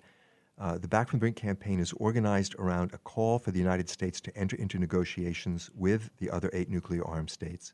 Uh, 0.59 0.77
the 0.77 0.89
Back 0.89 1.07
from 1.07 1.19
the 1.19 1.21
Brink 1.21 1.37
campaign 1.37 1.79
is 1.79 1.93
organized 1.93 2.53
around 2.59 2.91
a 2.93 2.97
call 2.97 3.39
for 3.39 3.51
the 3.51 3.59
United 3.59 3.87
States 3.87 4.19
to 4.19 4.37
enter 4.37 4.57
into 4.57 4.77
negotiations 4.77 5.71
with 5.73 6.09
the 6.17 6.29
other 6.29 6.49
eight 6.51 6.69
nuclear 6.69 7.05
armed 7.07 7.29
states. 7.29 7.71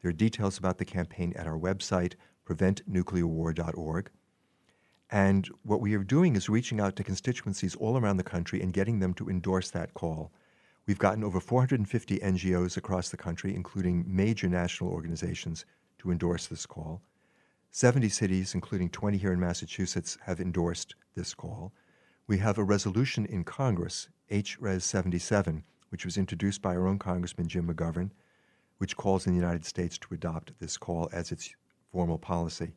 There 0.00 0.10
are 0.10 0.12
details 0.12 0.56
about 0.56 0.78
the 0.78 0.84
campaign 0.84 1.32
at 1.34 1.48
our 1.48 1.58
website, 1.58 2.14
preventnuclearwar.org. 2.46 4.10
And 5.10 5.48
what 5.64 5.80
we 5.80 5.94
are 5.96 6.04
doing 6.04 6.36
is 6.36 6.48
reaching 6.48 6.80
out 6.80 6.94
to 6.96 7.02
constituencies 7.02 7.74
all 7.74 7.98
around 7.98 8.18
the 8.18 8.22
country 8.22 8.62
and 8.62 8.72
getting 8.72 9.00
them 9.00 9.14
to 9.14 9.28
endorse 9.28 9.72
that 9.72 9.94
call. 9.94 10.30
We've 10.86 10.98
gotten 10.98 11.24
over 11.24 11.40
450 11.40 12.20
NGOs 12.20 12.76
across 12.76 13.08
the 13.08 13.16
country, 13.16 13.52
including 13.56 14.04
major 14.06 14.48
national 14.48 14.90
organizations, 14.90 15.64
to 15.98 16.12
endorse 16.12 16.46
this 16.46 16.66
call. 16.66 17.02
70 17.72 18.08
cities, 18.10 18.54
including 18.54 18.90
20 18.90 19.18
here 19.18 19.32
in 19.32 19.40
Massachusetts, 19.40 20.18
have 20.24 20.40
endorsed 20.40 20.94
this 21.16 21.34
call 21.34 21.72
we 22.28 22.38
have 22.38 22.58
a 22.58 22.62
resolution 22.62 23.24
in 23.24 23.42
Congress, 23.42 24.08
H.Res. 24.28 24.84
77, 24.84 25.64
which 25.88 26.04
was 26.04 26.18
introduced 26.18 26.60
by 26.60 26.76
our 26.76 26.86
own 26.86 26.98
Congressman 26.98 27.48
Jim 27.48 27.66
McGovern, 27.66 28.10
which 28.76 28.98
calls 28.98 29.26
on 29.26 29.32
the 29.32 29.40
United 29.40 29.64
States 29.64 29.96
to 29.98 30.14
adopt 30.14 30.52
this 30.60 30.76
call 30.76 31.08
as 31.10 31.32
its 31.32 31.54
formal 31.90 32.18
policy. 32.18 32.74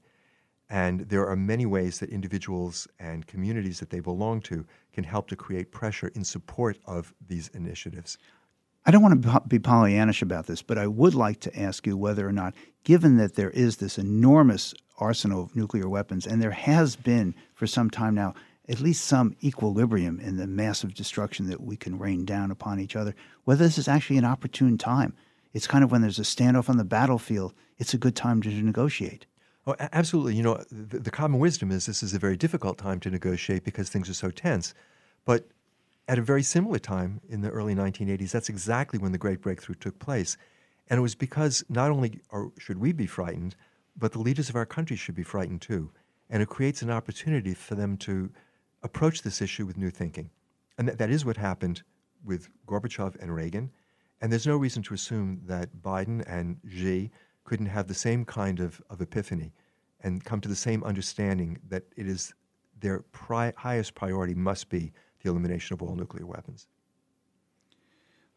And 0.69 1.01
there 1.01 1.27
are 1.27 1.35
many 1.35 1.65
ways 1.65 1.99
that 1.99 2.09
individuals 2.09 2.87
and 2.97 3.27
communities 3.27 3.81
that 3.81 3.89
they 3.89 3.99
belong 3.99 4.39
to 4.43 4.65
can 4.93 5.03
help 5.03 5.27
to 5.27 5.35
create 5.35 5.73
pressure 5.73 6.07
in 6.15 6.23
support 6.23 6.77
of 6.85 7.13
these 7.27 7.49
initiatives. 7.49 8.17
I 8.85 8.91
don't 8.91 9.03
want 9.03 9.21
to 9.21 9.41
be 9.49 9.59
Pollyannish 9.59 10.21
about 10.21 10.47
this, 10.47 10.61
but 10.61 10.77
I 10.77 10.87
would 10.87 11.13
like 11.13 11.41
to 11.41 11.59
ask 11.59 11.85
you 11.85 11.97
whether 11.97 12.25
or 12.25 12.31
not, 12.31 12.55
given 12.85 13.17
that 13.17 13.35
there 13.35 13.51
is 13.51 13.77
this 13.77 13.97
enormous 13.97 14.73
arsenal 14.97 15.43
of 15.43 15.55
nuclear 15.57 15.89
weapons, 15.89 16.25
and 16.25 16.41
there 16.41 16.51
has 16.51 16.95
been 16.95 17.35
for 17.53 17.67
some 17.67 17.89
time 17.89 18.15
now 18.15 18.33
at 18.71 18.79
least 18.79 19.03
some 19.03 19.35
equilibrium 19.43 20.17
in 20.21 20.37
the 20.37 20.47
massive 20.47 20.93
destruction 20.93 21.49
that 21.49 21.59
we 21.59 21.75
can 21.75 21.99
rain 21.99 22.23
down 22.23 22.51
upon 22.51 22.79
each 22.79 22.95
other, 22.95 23.13
whether 23.43 23.65
this 23.65 23.77
is 23.77 23.89
actually 23.89 24.17
an 24.17 24.23
opportune 24.23 24.77
time. 24.77 25.13
It's 25.51 25.67
kind 25.67 25.83
of 25.83 25.91
when 25.91 26.01
there's 26.01 26.19
a 26.19 26.23
standoff 26.23 26.69
on 26.69 26.77
the 26.77 26.85
battlefield, 26.85 27.53
it's 27.77 27.93
a 27.93 27.97
good 27.97 28.15
time 28.15 28.41
to 28.43 28.49
negotiate. 28.49 29.25
Oh, 29.67 29.75
absolutely. 29.91 30.35
You 30.35 30.43
know, 30.43 30.63
the, 30.71 30.99
the 30.99 31.11
common 31.11 31.41
wisdom 31.41 31.69
is 31.69 31.85
this 31.85 32.01
is 32.01 32.13
a 32.13 32.19
very 32.19 32.37
difficult 32.37 32.77
time 32.77 33.01
to 33.01 33.11
negotiate 33.11 33.65
because 33.65 33.89
things 33.89 34.09
are 34.09 34.13
so 34.13 34.31
tense. 34.31 34.73
But 35.25 35.49
at 36.07 36.17
a 36.17 36.21
very 36.21 36.41
similar 36.41 36.79
time 36.79 37.19
in 37.27 37.41
the 37.41 37.49
early 37.49 37.75
1980s, 37.75 38.31
that's 38.31 38.49
exactly 38.49 38.97
when 38.97 39.11
the 39.11 39.17
great 39.17 39.41
breakthrough 39.41 39.75
took 39.75 39.99
place. 39.99 40.37
And 40.89 40.97
it 40.97 41.01
was 41.01 41.13
because 41.13 41.65
not 41.67 41.91
only 41.91 42.21
are, 42.31 42.51
should 42.57 42.79
we 42.79 42.93
be 42.93 43.05
frightened, 43.05 43.57
but 43.97 44.13
the 44.13 44.19
leaders 44.19 44.49
of 44.49 44.55
our 44.55 44.65
country 44.65 44.95
should 44.95 45.15
be 45.15 45.23
frightened 45.23 45.61
too. 45.61 45.91
And 46.29 46.41
it 46.41 46.47
creates 46.47 46.81
an 46.81 46.89
opportunity 46.89 47.53
for 47.53 47.75
them 47.75 47.97
to 47.97 48.31
approach 48.83 49.21
this 49.21 49.41
issue 49.41 49.65
with 49.65 49.77
new 49.77 49.89
thinking. 49.89 50.29
And 50.77 50.87
th- 50.87 50.97
that 50.97 51.09
is 51.09 51.25
what 51.25 51.37
happened 51.37 51.83
with 52.23 52.49
Gorbachev 52.67 53.21
and 53.21 53.33
Reagan. 53.33 53.71
And 54.21 54.31
there's 54.31 54.47
no 54.47 54.57
reason 54.57 54.83
to 54.83 54.93
assume 54.93 55.41
that 55.45 55.69
Biden 55.81 56.23
and 56.27 56.57
Xi 56.69 57.11
couldn't 57.43 57.65
have 57.67 57.87
the 57.87 57.93
same 57.93 58.23
kind 58.25 58.59
of, 58.59 58.81
of 58.89 59.01
epiphany 59.01 59.53
and 60.01 60.23
come 60.23 60.41
to 60.41 60.49
the 60.49 60.55
same 60.55 60.83
understanding 60.83 61.59
that 61.69 61.83
it 61.95 62.07
is 62.07 62.33
their 62.79 62.99
pri- 63.11 63.53
highest 63.57 63.95
priority 63.95 64.33
must 64.33 64.69
be 64.69 64.91
the 65.21 65.29
elimination 65.29 65.73
of 65.73 65.81
all 65.81 65.95
nuclear 65.95 66.25
weapons. 66.25 66.67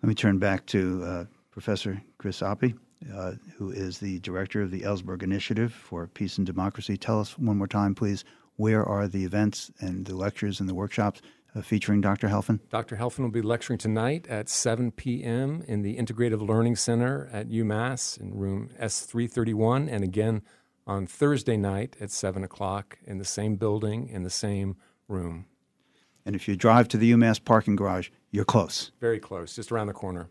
Let 0.02 0.08
me 0.08 0.14
turn 0.14 0.38
back 0.38 0.66
to 0.66 1.02
uh, 1.04 1.24
Professor 1.50 2.02
Chris 2.18 2.42
Appy, 2.42 2.74
uh, 3.14 3.32
who 3.56 3.70
is 3.70 3.98
the 3.98 4.20
director 4.20 4.60
of 4.60 4.70
the 4.70 4.80
Ellsberg 4.80 5.22
Initiative 5.22 5.72
for 5.72 6.06
Peace 6.08 6.36
and 6.36 6.46
Democracy. 6.46 6.96
Tell 6.96 7.20
us 7.20 7.38
one 7.38 7.56
more 7.56 7.66
time, 7.66 7.94
please, 7.94 8.24
where 8.56 8.84
are 8.84 9.08
the 9.08 9.24
events 9.24 9.70
and 9.80 10.06
the 10.06 10.16
lectures 10.16 10.60
and 10.60 10.68
the 10.68 10.74
workshops 10.74 11.20
uh, 11.54 11.60
featuring 11.62 12.00
Dr. 12.00 12.28
Helfand? 12.28 12.60
Dr. 12.70 12.96
Helfand 12.96 13.20
will 13.20 13.30
be 13.30 13.42
lecturing 13.42 13.78
tonight 13.78 14.26
at 14.28 14.48
7 14.48 14.92
p.m. 14.92 15.62
in 15.66 15.82
the 15.82 15.96
Integrative 15.96 16.46
Learning 16.46 16.76
Center 16.76 17.28
at 17.32 17.48
UMass 17.48 18.20
in 18.20 18.34
room 18.34 18.70
S331, 18.80 19.88
and 19.90 20.04
again 20.04 20.42
on 20.86 21.06
Thursday 21.06 21.56
night 21.56 21.96
at 22.00 22.10
7 22.10 22.44
o'clock 22.44 22.98
in 23.06 23.18
the 23.18 23.24
same 23.24 23.56
building, 23.56 24.08
in 24.08 24.22
the 24.22 24.30
same 24.30 24.76
room. 25.08 25.46
And 26.26 26.34
if 26.34 26.48
you 26.48 26.56
drive 26.56 26.88
to 26.88 26.96
the 26.96 27.12
UMass 27.12 27.42
parking 27.44 27.76
garage, 27.76 28.08
you're 28.30 28.44
close. 28.44 28.90
Very 29.00 29.18
close, 29.18 29.54
just 29.54 29.70
around 29.70 29.88
the 29.88 29.92
corner. 29.92 30.28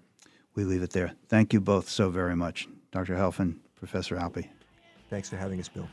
We 0.55 0.63
leave 0.63 0.83
it 0.83 0.91
there. 0.91 1.13
Thank 1.27 1.53
you 1.53 1.61
both 1.61 1.89
so 1.89 2.09
very 2.09 2.35
much, 2.35 2.67
Dr. 2.91 3.15
Helfand, 3.15 3.57
Professor 3.75 4.15
Appy. 4.15 4.51
Thanks 5.09 5.29
for 5.29 5.37
having 5.37 5.59
us, 5.59 5.67
Bill. 5.67 5.87